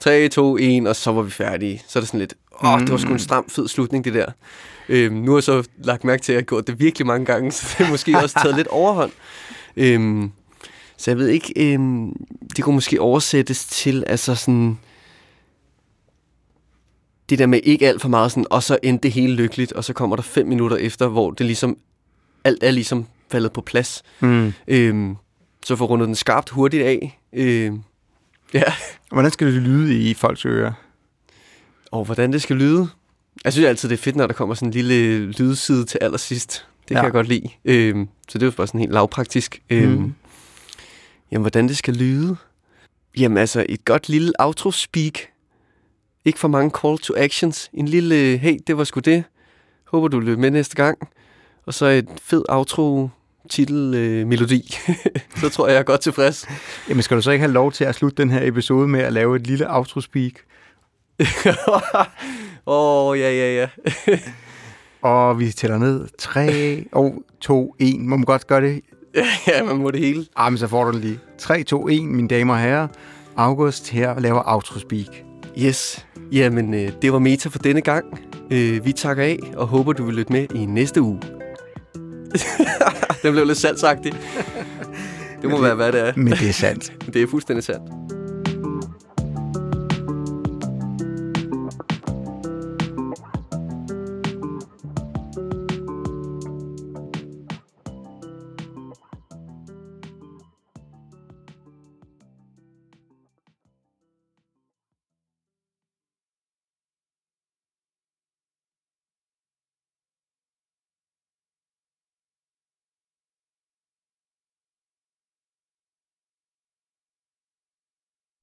3, 0.00 0.28
2, 0.28 0.56
1, 0.60 0.88
og 0.88 0.96
så 0.96 1.12
var 1.12 1.22
vi 1.22 1.30
færdige. 1.30 1.82
Så 1.88 1.98
er 1.98 2.00
det 2.00 2.08
sådan 2.08 2.20
lidt, 2.20 2.34
åh, 2.64 2.80
det 2.80 2.90
var 2.90 2.96
sgu 2.96 3.12
en 3.12 3.18
stram, 3.18 3.48
fed 3.48 3.68
slutning, 3.68 4.04
det 4.04 4.14
der. 4.14 4.26
Øhm, 4.88 5.14
nu 5.14 5.30
har 5.30 5.36
jeg 5.36 5.42
så 5.42 5.68
lagt 5.78 6.04
mærke 6.04 6.22
til, 6.22 6.32
at 6.32 6.34
jeg 6.34 6.40
har 6.40 6.46
gjort 6.46 6.66
det 6.66 6.80
virkelig 6.80 7.06
mange 7.06 7.26
gange, 7.26 7.52
så 7.56 7.74
det 7.78 7.86
er 7.86 7.90
måske 7.90 8.18
også 8.18 8.40
taget 8.42 8.56
lidt 8.56 8.68
overhånd. 8.68 9.12
Øhm, 9.76 10.30
så 10.96 11.10
jeg 11.10 11.18
ved 11.18 11.28
ikke, 11.28 11.52
øhm, 11.56 12.12
det 12.56 12.64
kunne 12.64 12.74
måske 12.74 13.00
oversættes 13.00 13.66
til, 13.66 14.04
altså 14.06 14.34
sådan, 14.34 14.78
det 17.28 17.38
der 17.38 17.46
med 17.46 17.60
ikke 17.62 17.88
alt 17.88 18.02
for 18.02 18.08
meget 18.08 18.30
sådan, 18.30 18.46
og 18.50 18.62
så 18.62 18.78
endte 18.82 19.02
det 19.02 19.12
hele 19.12 19.34
lykkeligt, 19.34 19.72
og 19.72 19.84
så 19.84 19.92
kommer 19.92 20.16
der 20.16 20.22
fem 20.22 20.46
minutter 20.46 20.76
efter, 20.76 21.08
hvor 21.08 21.30
det 21.30 21.46
ligesom, 21.46 21.76
alt 22.44 22.62
er 22.62 22.70
ligesom 22.70 23.06
faldet 23.30 23.52
på 23.52 23.60
plads. 23.60 24.02
Mm. 24.20 24.52
Øhm, 24.68 25.16
så 25.64 25.76
får 25.76 25.86
rundet 25.86 26.06
den 26.06 26.14
skarpt 26.14 26.50
hurtigt 26.50 26.84
af. 26.84 27.20
Øhm, 27.32 27.82
ja, 28.54 28.62
Hvordan 29.12 29.30
skal 29.30 29.46
det 29.46 29.62
lyde 29.62 29.98
i 30.10 30.14
folks 30.14 30.46
ører? 30.46 30.72
og 31.90 32.04
hvordan 32.04 32.32
det 32.32 32.42
skal 32.42 32.56
lyde. 32.56 32.88
Jeg 33.44 33.52
synes 33.52 33.68
altid, 33.68 33.88
det 33.88 33.98
er 33.98 34.02
fedt, 34.02 34.16
når 34.16 34.26
der 34.26 34.34
kommer 34.34 34.54
sådan 34.54 34.68
en 34.68 34.72
lille 34.72 35.26
lydside 35.26 35.84
til 35.84 35.98
allersidst. 36.02 36.66
Det 36.88 36.90
ja. 36.90 36.94
kan 36.94 36.96
Ja. 36.96 37.02
jeg 37.02 37.12
godt 37.12 37.28
lide. 37.28 37.48
Øhm, 37.64 38.08
så 38.28 38.38
det 38.38 38.42
er 38.42 38.46
jo 38.46 38.52
bare 38.56 38.66
sådan 38.66 38.80
helt 38.80 38.92
lavpraktisk. 38.92 39.62
Øhm, 39.70 39.90
Mm. 39.92 40.14
Jamen, 41.32 41.42
hvordan 41.42 41.68
det 41.68 41.76
skal 41.76 41.94
lyde? 41.94 42.36
Jamen, 43.18 43.38
altså, 43.38 43.66
et 43.68 43.84
godt 43.84 44.08
lille 44.08 44.32
outro-speak. 44.38 45.18
Ikke 46.24 46.38
for 46.38 46.48
mange 46.48 46.70
call 46.82 46.98
to 46.98 47.14
actions. 47.16 47.70
En 47.72 47.88
lille, 47.88 48.36
hey, 48.38 48.58
det 48.66 48.76
var 48.76 48.84
sgu 48.84 49.00
det. 49.00 49.24
Håber, 49.84 50.08
du 50.08 50.20
løber 50.20 50.40
med 50.40 50.50
næste 50.50 50.76
gang. 50.76 50.98
Og 51.66 51.74
så 51.74 51.86
et 51.86 52.08
fed 52.22 52.42
outro 52.48 53.08
titel 53.50 53.94
øh, 53.94 54.26
melodi. 54.26 54.74
så 55.40 55.48
tror 55.48 55.66
jeg, 55.66 55.74
jeg 55.74 55.80
er 55.80 55.84
godt 55.84 56.00
tilfreds. 56.00 56.46
Jamen, 56.88 57.02
skal 57.02 57.16
du 57.16 57.22
så 57.22 57.30
ikke 57.30 57.42
have 57.42 57.52
lov 57.52 57.72
til 57.72 57.84
at 57.84 57.94
slutte 57.94 58.22
den 58.22 58.30
her 58.30 58.40
episode 58.48 58.88
med 58.88 59.00
at 59.00 59.12
lave 59.12 59.36
et 59.36 59.46
lille 59.46 59.76
outro-speak? 59.76 60.32
Åh, 62.66 63.08
oh, 63.08 63.18
ja, 63.18 63.30
ja, 63.32 63.54
ja. 63.54 63.68
Og 65.04 65.38
vi 65.40 65.50
tæller 65.50 65.78
ned. 65.78 66.06
3, 66.18 66.84
og 66.92 67.14
2, 67.40 67.74
1. 67.78 68.00
Må 68.00 68.16
man 68.16 68.24
godt 68.24 68.46
gøre 68.46 68.60
det? 68.60 68.80
ja, 69.48 69.64
man 69.64 69.76
må 69.76 69.90
det 69.90 70.00
hele. 70.00 70.26
Ah, 70.36 70.52
men 70.52 70.58
så 70.58 70.66
får 70.68 70.84
du 70.84 70.90
den 70.92 71.00
lige. 71.00 71.18
3, 71.38 71.62
2, 71.62 71.88
1, 71.88 72.04
mine 72.04 72.28
damer 72.28 72.54
og 72.54 72.60
herrer. 72.60 72.88
August 73.36 73.90
her 73.90 74.20
laver 74.20 74.42
outro-speak. 74.54 75.06
Yes. 75.58 76.06
Jamen, 76.32 76.74
øh, 76.74 76.90
det 77.02 77.12
var 77.12 77.18
Meta 77.18 77.48
for 77.48 77.58
denne 77.58 77.80
gang. 77.80 78.04
Øh, 78.50 78.84
vi 78.86 78.92
takker 78.92 79.22
af, 79.24 79.38
og 79.56 79.66
håber, 79.66 79.92
du 79.92 80.04
vil 80.04 80.14
lytte 80.14 80.32
med 80.32 80.46
i 80.54 80.66
næste 80.66 81.02
uge. 81.02 81.20
Den 83.22 83.32
blev 83.32 83.46
lidt 83.46 83.58
salgsagtig. 83.58 84.12
Det 85.42 85.50
må 85.50 85.56
det- 85.56 85.62
være, 85.64 85.74
hvad 85.74 85.92
det 85.92 86.08
er. 86.08 86.12
Men 86.16 86.32
det 86.32 86.48
er 86.48 86.52
sandt. 86.52 86.92
Det 87.14 87.22
er 87.22 87.26
fuldstændig 87.26 87.64
sandt. 87.64 87.82